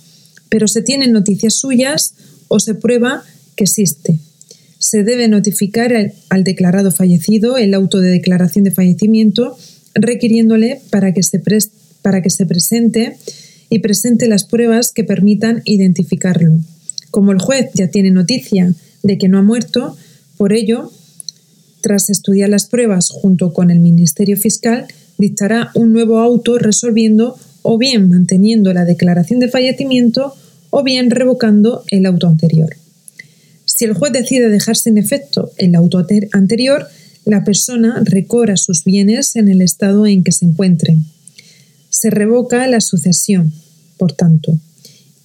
pero 0.48 0.66
se 0.66 0.82
tienen 0.82 1.12
noticias 1.12 1.54
suyas 1.54 2.14
o 2.48 2.58
se 2.58 2.74
prueba 2.74 3.22
que 3.54 3.64
existe. 3.64 4.18
Se 4.82 5.04
debe 5.04 5.28
notificar 5.28 6.12
al 6.28 6.42
declarado 6.42 6.90
fallecido 6.90 7.56
el 7.56 7.72
auto 7.72 8.00
de 8.00 8.10
declaración 8.10 8.64
de 8.64 8.72
fallecimiento 8.72 9.56
requiriéndole 9.94 10.80
para 10.90 11.12
que 11.12 11.22
se, 11.22 11.38
presente 11.38 13.16
y 13.70 13.78
presente 13.78 14.26
las 14.26 14.42
pruebas 14.42 14.90
que 14.90 15.04
permitan 15.04 15.62
identificarlo. 15.66 16.50
Como 17.12 17.30
el 17.30 17.38
juez 17.38 17.70
ya 17.74 17.92
tiene 17.92 18.10
noticia 18.10 18.74
de 19.04 19.18
que 19.18 19.28
no 19.28 19.38
ha 19.38 19.42
muerto, 19.42 19.96
por 20.36 20.52
ello, 20.52 20.90
tras 21.80 22.10
estudiar 22.10 22.48
las 22.48 22.66
pruebas 22.66 23.10
junto 23.10 23.52
con 23.52 23.70
el 23.70 23.78
Ministerio 23.78 24.36
Fiscal, 24.36 24.88
dictará 25.16 25.70
un 25.76 25.92
nuevo 25.92 26.18
auto 26.18 26.58
resolviendo 26.58 27.36
o 27.62 27.78
bien 27.78 28.08
manteniendo 28.08 28.74
la 28.74 28.84
declaración 28.84 29.38
de 29.38 29.46
fallecimiento 29.46 30.34
o 30.70 30.82
bien 30.82 31.08
revocando 31.12 31.84
el 31.88 32.04
auto 32.04 32.26
anterior. 32.26 32.81
Si 33.74 33.84
el 33.84 33.94
juez 33.94 34.12
decide 34.12 34.48
dejar 34.48 34.76
sin 34.76 34.98
efecto 34.98 35.52
el 35.56 35.74
auto 35.74 36.04
anterior, 36.32 36.86
la 37.24 37.44
persona 37.44 38.02
recobra 38.04 38.56
sus 38.56 38.84
bienes 38.84 39.36
en 39.36 39.48
el 39.48 39.62
estado 39.62 40.06
en 40.06 40.24
que 40.24 40.32
se 40.32 40.44
encuentren. 40.44 41.04
Se 41.88 42.10
revoca 42.10 42.66
la 42.66 42.80
sucesión, 42.80 43.52
por 43.96 44.12
tanto. 44.12 44.58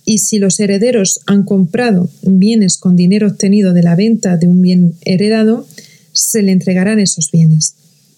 Y 0.05 0.19
si 0.19 0.39
los 0.39 0.59
herederos 0.59 1.19
han 1.25 1.43
comprado 1.43 2.09
bienes 2.21 2.77
con 2.77 2.95
dinero 2.95 3.27
obtenido 3.27 3.73
de 3.73 3.83
la 3.83 3.95
venta 3.95 4.37
de 4.37 4.47
un 4.47 4.61
bien 4.61 4.93
heredado, 5.03 5.67
se 6.13 6.41
le 6.41 6.51
entregarán 6.51 6.99
esos 6.99 7.31
bienes 7.31 7.75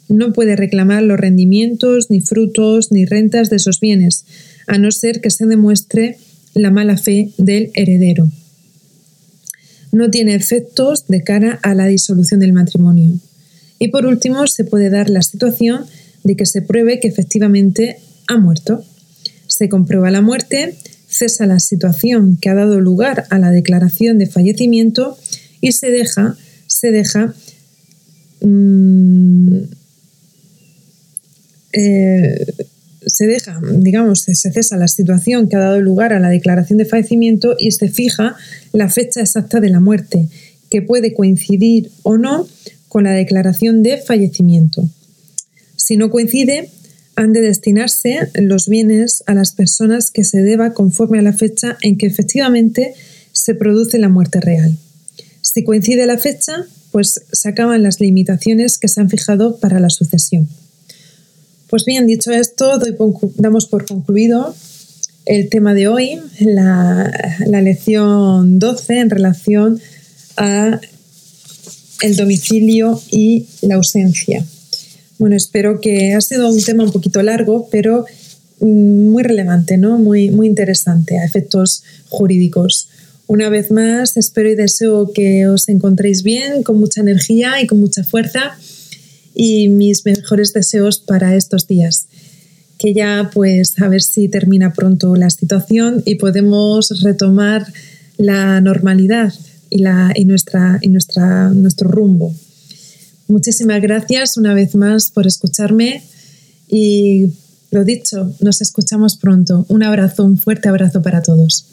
no 0.09 0.33
puede 0.33 0.55
reclamar 0.55 1.03
los 1.03 1.19
rendimientos, 1.19 2.09
ni 2.09 2.19
frutos, 2.19 2.91
ni 2.91 3.05
rentas 3.05 3.49
de 3.49 3.57
esos 3.57 3.79
bienes, 3.79 4.25
a 4.67 4.77
no 4.77 4.91
ser 4.91 5.21
que 5.21 5.29
se 5.29 5.45
demuestre 5.45 6.17
la 6.53 6.71
mala 6.71 6.97
fe 6.97 7.31
del 7.37 7.71
heredero. 7.75 8.27
No 9.91 10.09
tiene 10.09 10.35
efectos 10.35 11.07
de 11.07 11.23
cara 11.23 11.59
a 11.63 11.73
la 11.73 11.87
disolución 11.87 12.39
del 12.39 12.53
matrimonio. 12.53 13.13
Y 13.79 13.87
por 13.89 14.05
último, 14.05 14.45
se 14.47 14.65
puede 14.65 14.89
dar 14.89 15.09
la 15.09 15.21
situación 15.21 15.85
de 16.23 16.35
que 16.35 16.45
se 16.45 16.61
pruebe 16.61 16.99
que 16.99 17.07
efectivamente 17.07 17.97
ha 18.27 18.37
muerto. 18.37 18.83
Se 19.47 19.69
comprueba 19.69 20.11
la 20.11 20.21
muerte, 20.21 20.75
cesa 21.07 21.45
la 21.45 21.59
situación 21.59 22.37
que 22.37 22.49
ha 22.49 22.55
dado 22.55 22.79
lugar 22.79 23.25
a 23.29 23.39
la 23.39 23.51
declaración 23.51 24.19
de 24.19 24.27
fallecimiento 24.27 25.17
y 25.61 25.71
se 25.71 25.89
deja, 25.89 26.37
se 26.67 26.91
deja 26.91 27.33
mmm, 28.41 29.57
eh, 31.73 32.45
se 33.19 33.27
deja, 33.27 33.59
digamos, 33.73 34.21
se 34.21 34.33
cesa 34.33 34.77
la 34.77 34.87
situación 34.87 35.49
que 35.49 35.57
ha 35.57 35.59
dado 35.59 35.81
lugar 35.81 36.13
a 36.13 36.21
la 36.21 36.29
declaración 36.29 36.77
de 36.77 36.85
fallecimiento 36.85 37.53
y 37.59 37.71
se 37.71 37.89
fija 37.89 38.37
la 38.71 38.87
fecha 38.87 39.19
exacta 39.19 39.59
de 39.59 39.67
la 39.67 39.81
muerte, 39.81 40.29
que 40.69 40.81
puede 40.81 41.13
coincidir 41.13 41.91
o 42.03 42.17
no 42.17 42.47
con 42.87 43.03
la 43.03 43.11
declaración 43.11 43.83
de 43.83 43.97
fallecimiento. 43.97 44.87
Si 45.75 45.97
no 45.97 46.09
coincide, 46.09 46.69
han 47.17 47.33
de 47.33 47.41
destinarse 47.41 48.29
los 48.35 48.69
bienes 48.69 49.21
a 49.25 49.33
las 49.33 49.51
personas 49.51 50.11
que 50.11 50.23
se 50.23 50.41
deba 50.41 50.73
conforme 50.73 51.19
a 51.19 51.21
la 51.21 51.33
fecha 51.33 51.77
en 51.81 51.97
que 51.97 52.05
efectivamente 52.05 52.93
se 53.33 53.53
produce 53.53 53.99
la 53.99 54.07
muerte 54.07 54.39
real. 54.39 54.77
Si 55.41 55.65
coincide 55.65 56.05
la 56.05 56.19
fecha, 56.19 56.67
pues 56.93 57.19
se 57.33 57.49
acaban 57.49 57.83
las 57.83 57.99
limitaciones 57.99 58.77
que 58.77 58.87
se 58.87 59.01
han 59.01 59.09
fijado 59.09 59.57
para 59.59 59.81
la 59.81 59.89
sucesión. 59.89 60.47
Pues 61.69 61.85
bien, 61.85 62.07
dicho 62.07 62.31
esto, 62.31 62.79
damos 63.35 63.67
por 63.67 63.85
concluido 63.85 64.55
el 65.27 65.49
tema 65.49 65.75
de 65.75 65.87
hoy, 65.87 66.19
la, 66.39 67.11
lección 67.61 68.57
12 68.57 68.99
en 68.99 69.09
relación 69.11 69.79
a 70.35 70.81
el 72.01 72.15
domicilio 72.15 72.99
y 73.11 73.45
la 73.61 73.75
ausencia. 73.75 74.43
Bueno, 75.19 75.35
espero 75.35 75.79
que 75.79 76.15
ha 76.15 76.21
sido 76.21 76.49
un 76.49 76.59
tema 76.63 76.85
un 76.85 76.91
poquito 76.91 77.21
largo, 77.21 77.67
pero 77.69 78.05
mm, 78.61 79.09
muy 79.09 79.21
relevante, 79.21 79.77
¿no? 79.77 79.99
Muy, 79.99 80.31
muy 80.31 80.47
interesante 80.47 81.19
a 81.19 81.25
efectos 81.25 81.83
jurídicos. 82.07 82.89
Una 83.27 83.49
vez 83.49 83.69
más, 83.69 84.17
espero 84.17 84.49
y 84.49 84.55
deseo 84.55 85.13
que 85.13 85.47
os 85.47 85.69
encontréis 85.69 86.23
bien, 86.23 86.63
con 86.63 86.79
mucha 86.79 87.01
energía 87.01 87.61
y 87.61 87.67
con 87.67 87.79
mucha 87.79 88.03
fuerza 88.03 88.57
y 89.33 89.69
mis 89.69 90.05
mejores 90.05 90.53
deseos 90.53 90.99
para 90.99 91.35
estos 91.35 91.67
días. 91.67 92.07
Que 92.77 92.93
ya 92.93 93.29
pues 93.33 93.79
a 93.81 93.87
ver 93.87 94.01
si 94.01 94.29
termina 94.29 94.73
pronto 94.73 95.15
la 95.15 95.29
situación 95.29 96.01
y 96.05 96.15
podemos 96.15 97.01
retomar 97.01 97.65
la 98.17 98.61
normalidad 98.61 99.33
y, 99.69 99.79
la, 99.79 100.11
y, 100.15 100.25
nuestra, 100.25 100.79
y 100.81 100.87
nuestra, 100.89 101.49
nuestro 101.49 101.89
rumbo. 101.89 102.33
Muchísimas 103.27 103.81
gracias 103.81 104.37
una 104.37 104.53
vez 104.53 104.75
más 104.75 105.11
por 105.11 105.27
escucharme 105.27 106.03
y 106.67 107.27
lo 107.71 107.83
dicho, 107.83 108.33
nos 108.39 108.61
escuchamos 108.61 109.17
pronto. 109.17 109.65
Un 109.69 109.83
abrazo, 109.83 110.25
un 110.25 110.37
fuerte 110.37 110.69
abrazo 110.69 111.01
para 111.01 111.21
todos. 111.21 111.65